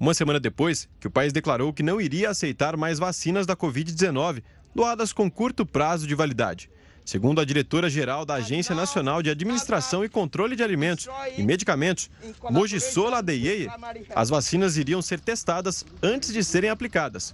[0.00, 4.42] Uma semana depois que o país declarou que não iria aceitar mais vacinas da Covid-19,
[4.74, 6.68] doadas com curto prazo de validade.
[7.04, 12.10] Segundo a diretora-geral da Agência Nacional de Administração e Controle de Alimentos e Medicamentos,
[12.50, 13.68] Mojisola Adeyeye,
[14.16, 17.32] as vacinas iriam ser testadas antes de serem aplicadas.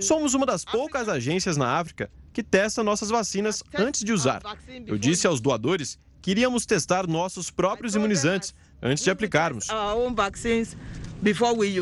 [0.00, 4.42] Somos uma das poucas agências na África que testa nossas vacinas antes de usar.
[4.86, 9.70] Eu disse aos doadores que iríamos testar nossos próprios imunizantes antes de aplicarmos.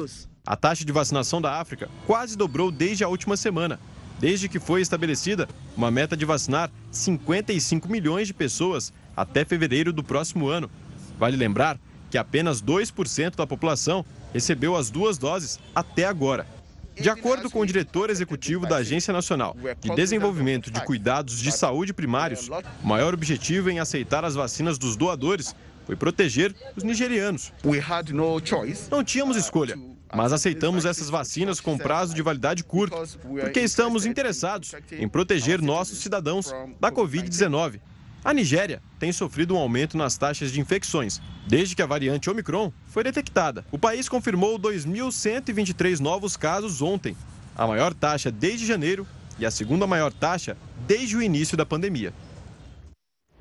[0.00, 0.28] use.
[0.46, 3.80] A taxa de vacinação da África quase dobrou desde a última semana,
[4.20, 10.04] desde que foi estabelecida uma meta de vacinar 55 milhões de pessoas até fevereiro do
[10.04, 10.70] próximo ano.
[11.18, 11.80] Vale lembrar
[12.12, 16.46] que apenas 2% da população recebeu as duas doses até agora.
[16.96, 21.92] De acordo com o diretor executivo da Agência Nacional de Desenvolvimento de Cuidados de Saúde
[21.92, 22.48] Primários,
[22.82, 25.54] o maior objetivo em aceitar as vacinas dos doadores
[25.86, 27.52] foi proteger os nigerianos.
[28.90, 29.76] Não tínhamos escolha.
[30.14, 35.98] Mas aceitamos essas vacinas com prazo de validade curto, porque estamos interessados em proteger nossos
[35.98, 37.80] cidadãos da Covid-19.
[38.24, 42.72] A Nigéria tem sofrido um aumento nas taxas de infecções desde que a variante Omicron
[42.86, 43.66] foi detectada.
[43.70, 47.14] O país confirmou 2.123 novos casos ontem,
[47.54, 49.06] a maior taxa desde janeiro
[49.38, 50.56] e a segunda maior taxa
[50.86, 52.14] desde o início da pandemia.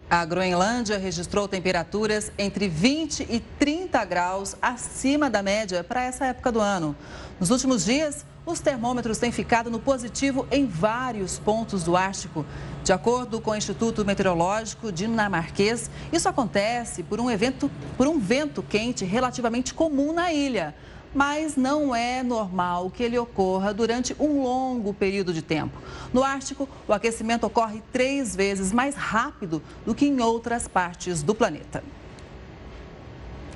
[0.10, 6.52] A Groenlândia registrou temperaturas entre 20 e 30 graus acima da média para essa época
[6.52, 6.94] do ano.
[7.40, 12.46] Nos últimos dias, os termômetros têm ficado no positivo em vários pontos do Ártico.
[12.84, 18.62] De acordo com o Instituto Meteorológico dinamarquês, isso acontece por um, evento, por um vento
[18.62, 20.76] quente relativamente comum na ilha
[21.14, 25.78] mas não é normal que ele ocorra durante um longo período de tempo.
[26.12, 31.36] No Ártico, o aquecimento ocorre três vezes mais rápido do que em outras partes do
[31.36, 31.84] planeta.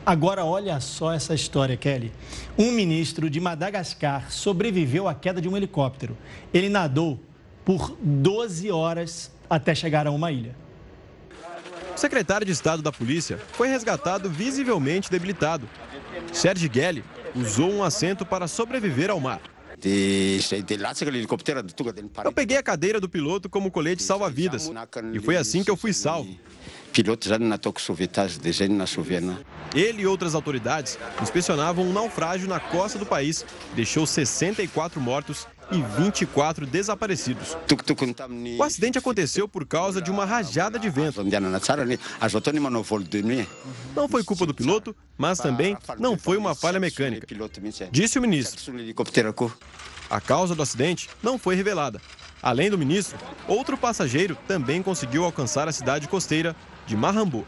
[0.07, 2.13] Agora, olha só essa história, Kelly.
[2.57, 6.17] Um ministro de Madagascar sobreviveu à queda de um helicóptero.
[6.53, 7.19] Ele nadou
[7.65, 10.55] por 12 horas até chegar a uma ilha.
[11.93, 15.67] O secretário de Estado da Polícia foi resgatado visivelmente debilitado.
[16.31, 17.03] Sérgio Gelli
[17.35, 19.41] usou um assento para sobreviver ao mar.
[22.23, 24.71] Eu peguei a cadeira do piloto como colete salva-vidas
[25.13, 26.33] e foi assim que eu fui salvo.
[29.75, 33.45] Ele e outras autoridades inspecionavam um naufrágio na costa do país,
[33.75, 37.57] deixou 64 mortos e 24 desaparecidos.
[38.57, 41.21] O acidente aconteceu por causa de uma rajada de vento.
[43.95, 47.27] Não foi culpa do piloto, mas também não foi uma falha mecânica,
[47.91, 48.59] disse o ministro.
[50.09, 52.01] A causa do acidente não foi revelada.
[52.41, 53.17] Além do ministro,
[53.47, 56.55] outro passageiro também conseguiu alcançar a cidade costeira
[56.87, 57.45] de Mahambu.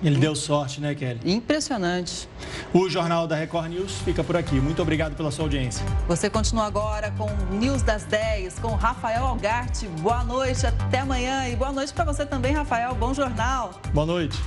[0.00, 1.20] Ele deu sorte, né, Kelly?
[1.24, 2.28] Impressionante.
[2.72, 4.54] O Jornal da Record News fica por aqui.
[4.60, 5.84] Muito obrigado pela sua audiência.
[6.06, 9.88] Você continua agora com News das 10, com Rafael Algarte.
[10.00, 11.48] Boa noite, até amanhã.
[11.48, 12.94] E boa noite para você também, Rafael.
[12.94, 13.72] Bom jornal.
[13.92, 14.38] Boa noite.